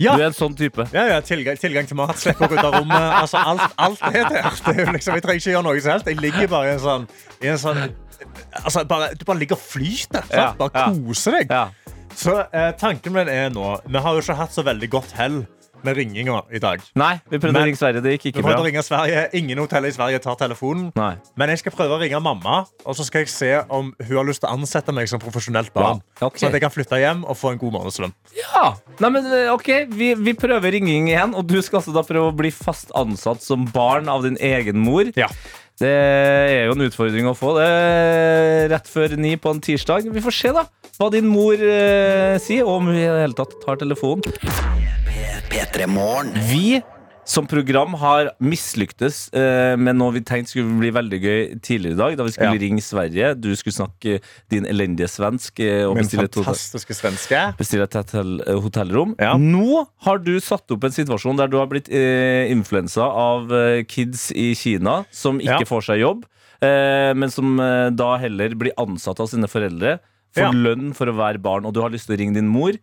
[0.01, 0.15] Ja.
[0.17, 0.85] Du er en sånn type.
[0.95, 3.09] Ja, ja, tilgang, tilgang til mat, slippe å gå ut av rommet.
[3.19, 4.49] Altså, alt, alt er der.
[4.65, 6.09] Det er liksom, jeg trenger ikke gjøre noe som helst.
[6.09, 7.07] Jeg ligger bare i en sånn,
[7.43, 7.81] i en sånn
[8.63, 10.29] altså, bare, Du bare ligger og flyter.
[10.33, 11.53] Ja, Bare koser deg.
[11.53, 11.67] Ja.
[12.17, 15.39] Så eh, tanken min er nå Vi har jo ikke hatt så veldig godt hell
[15.85, 16.81] med ringinga i dag.
[16.95, 18.01] Nei, vi prøvde Men- å ringe Sverige.
[18.03, 18.69] Det gikk ikke prøvde å bra.
[18.71, 19.23] ringe Sverige.
[19.33, 20.91] Ingen hotell i Sverige tar telefonen.
[20.95, 21.15] Nei.
[21.37, 24.25] Men jeg skal prøve å ringe mamma, og så skal jeg se om hun har
[24.25, 26.01] lyst til å ansette meg som profesjonelt barn.
[26.21, 26.39] Ja, Okay.
[26.39, 28.13] Så at jeg kan flytte hjem og få en god månedslønn.
[28.37, 32.01] Ja, Nei, men eh, ok, vi, vi prøver ringing igjen, og du skal altså da
[32.07, 35.11] prøve å bli fast ansatt som barn av din egen mor.
[35.17, 35.27] Ja.
[35.79, 40.05] Det er jo en utfordring å få det rett før ni på en tirsdag.
[40.13, 40.65] Vi får se da
[40.99, 44.21] hva din mor eh, sier, og om hun i det hele tatt tar telefonen.
[45.53, 45.85] P3
[46.49, 46.81] Vi
[47.29, 51.99] som program har mislyktes eh, med noe vi tenkte skulle bli veldig gøy tidligere i
[52.01, 52.59] dag, da vi skulle Ja.
[52.65, 53.29] ringe Sverige.
[53.39, 54.17] Du skulle snakke
[54.51, 57.39] din elendige svensk eh, og Min fantastiske svenske.
[57.61, 59.13] bestille et hotell, eh, hotellrom.
[59.21, 59.37] Ja.
[59.39, 63.83] Nå har du satt opp en situasjon der du har blitt eh, influensa av eh,
[63.87, 65.69] kids i Kina som ikke Ja.
[65.69, 66.25] får seg jobb,
[66.61, 69.99] eh, men som eh, da heller blir ansatt av sine foreldre.
[70.35, 70.51] Får Ja.
[70.51, 72.73] lønn for å være barn, og du har lyst til å ringe din mor.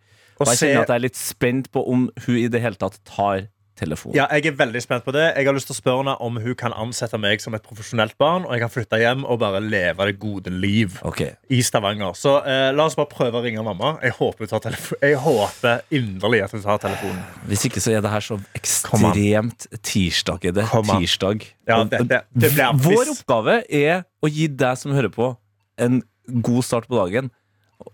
[0.41, 2.99] Og jeg kjenner at jeg er litt spent på om hun i det hele tatt
[3.07, 3.47] tar
[3.81, 4.15] telefonen.
[4.17, 5.23] Ja, jeg er veldig spent på det.
[5.35, 8.17] Jeg har lyst til å spørre henne om hun kan ansette meg som et profesjonelt
[8.21, 11.33] barn, og jeg kan flytte hjem og bare leve det gode liv okay.
[11.49, 12.13] i Stavanger.
[12.17, 13.95] Så eh, la oss bare prøve å ringe mamma.
[14.05, 17.23] Jeg håper, hun tar jeg håper inderlig at hun tar telefonen.
[17.49, 20.49] Hvis ikke så er det her så ekstremt tirsdag.
[20.51, 21.45] Er det Tirsdag.
[21.69, 25.35] Ja, det- det- det blir- Vår oppgave er å gi deg som hører på,
[25.77, 26.03] en
[26.41, 27.31] god start på dagen.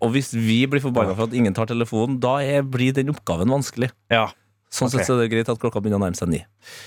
[0.01, 3.51] Og hvis vi blir forbanna for at ingen tar telefonen, da er, blir den oppgaven
[3.53, 3.89] vanskelig.
[4.13, 4.27] Ja.
[4.73, 4.99] Sånn okay.
[4.99, 6.41] sett så er det greit at klokka begynner å nærme seg ni.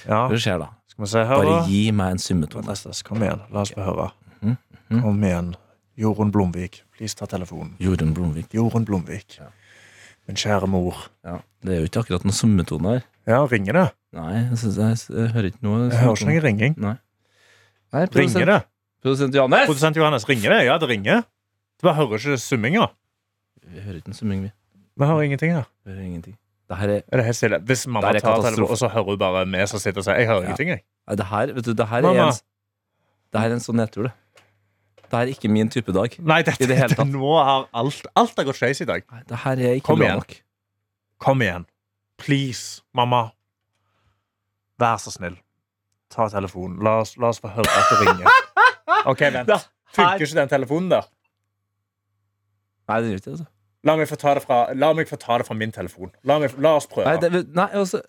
[0.04, 0.26] ja.
[0.28, 0.68] Hva skjer da?
[0.90, 2.76] Skal vi se Bare gi meg en summetone.
[3.06, 4.10] Kom igjen, la oss få høre.
[4.42, 4.56] Mm
[4.90, 5.02] mhm.
[5.04, 5.52] Kom igjen.
[6.00, 7.74] Jorunn Blomvik, please ta telefonen.
[7.78, 8.48] Jorunn Blomvik.
[8.56, 9.36] Jorunn Blomvik.
[10.26, 10.96] Min kjære mor.
[11.26, 11.38] Ja.
[11.62, 13.06] Det er jo ikke akkurat noen summetone her.
[13.28, 13.86] Ja, ringer det?
[14.16, 15.80] Nei, jeg, synes jeg, jeg hører ikke noe.
[15.90, 16.76] Jeg hører ikke noe ringing.
[16.80, 16.96] Nei.
[17.90, 18.60] Nei, Ringer det?
[19.02, 19.66] produsent Johannes!
[19.66, 20.60] Produsent Johannes, ringer det?
[20.68, 21.22] Ja, det ringer.
[21.80, 22.86] Du bare hører ikke summinga.
[23.70, 24.50] Vi hører ikke en summing, vi.
[25.00, 25.64] Vi hører ingenting her.
[25.84, 26.36] Vi hører ingenting.
[26.70, 27.58] Det her er Er det helt stille?
[27.66, 30.26] Hvis mamma tar telefonen, og så hører hun bare meg som sitter og sier Jeg
[30.28, 30.44] hører Ja.
[30.48, 30.82] ingenting, jeg.
[31.08, 32.32] Nei, det her, vet du, det her er en,
[33.32, 34.12] det her er en sånn nedtur, det.
[35.10, 36.14] Det her er ikke min type dag.
[36.20, 37.06] Nei, dette, det tatt.
[37.08, 39.02] nå har alt Alt har gått skeis i dag.
[39.10, 40.16] Nei, det her er ikke Kom bra igjen.
[40.22, 40.42] nok.
[41.18, 41.66] Kom igjen.
[42.18, 43.30] Please, mamma.
[44.78, 45.36] Vær så snill.
[46.10, 46.78] Ta telefonen.
[46.82, 48.26] La oss, la oss få høre at det ringer.
[49.10, 49.50] OK, vent.
[49.96, 51.08] Funker ikke den telefonen der?
[52.90, 53.34] Nei, det gjør ikke.
[53.36, 53.48] Altså.
[53.88, 56.10] La meg få ta det fra, la meg få ta det fra min telefon.
[56.28, 57.06] La, meg, la oss prøve.
[57.08, 58.02] Nei, det, nei, altså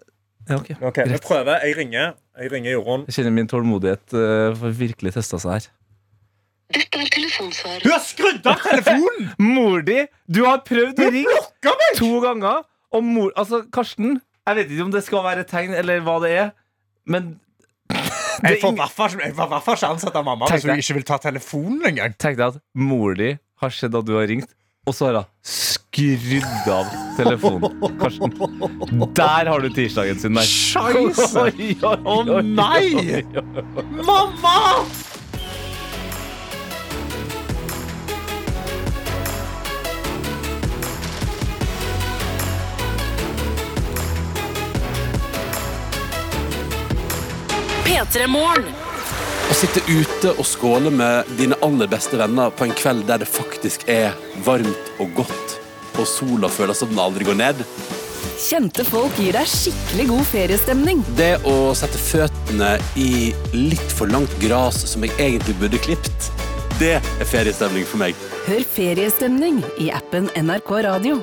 [0.49, 0.71] ja, ok.
[0.89, 1.61] Ok, Vi prøver.
[1.63, 2.15] Jeg ringer.
[2.41, 3.05] Jeg ringer Jorunn.
[3.07, 5.67] Jeg kjenner min tålmodighet uh, får virkelig testa seg her.
[6.71, 7.84] Dette er telefonsvarer.
[7.84, 9.29] Du har skrudd av telefonen!
[9.55, 9.99] Mor di!
[10.32, 11.38] Du har prøvd å ringe
[11.99, 12.63] to ganger.
[12.91, 14.17] Og mor Altså, Karsten,
[14.47, 16.49] jeg vet ikke om det skal være et tegn, eller hva det er,
[17.07, 17.29] men
[17.91, 20.97] det Jeg får i ingen- hvert fall ikke- jeg ansette av mamma hvis hun ikke
[20.97, 22.15] vil ta telefonen engang.
[22.19, 23.29] Tenk deg at mor di
[23.63, 24.51] har sett at du har ringt,
[24.92, 27.96] og så har hun skrudd av telefonen.
[28.02, 28.34] Karsten,
[29.16, 30.44] der har du tirsdagen sin der.
[30.44, 31.48] Scheisse!
[31.82, 33.24] Å, nei!
[34.04, 34.84] Mamma!
[47.88, 48.91] P3 Morgen.
[49.52, 53.28] Å sitte ute og skåle med dine aller beste venner på en kveld der det
[53.28, 54.14] faktisk er
[54.45, 55.58] varmt og godt,
[55.99, 57.60] og sola føles som den aldri går ned.
[58.39, 61.04] Kjente folk gir deg skikkelig god feriestemning.
[61.20, 66.32] Det å sette føttene i litt for langt gras som jeg egentlig burde klipt,
[66.80, 68.16] det er feriestemning for meg.
[68.47, 71.20] Hør feriestemning i appen NRK Radio.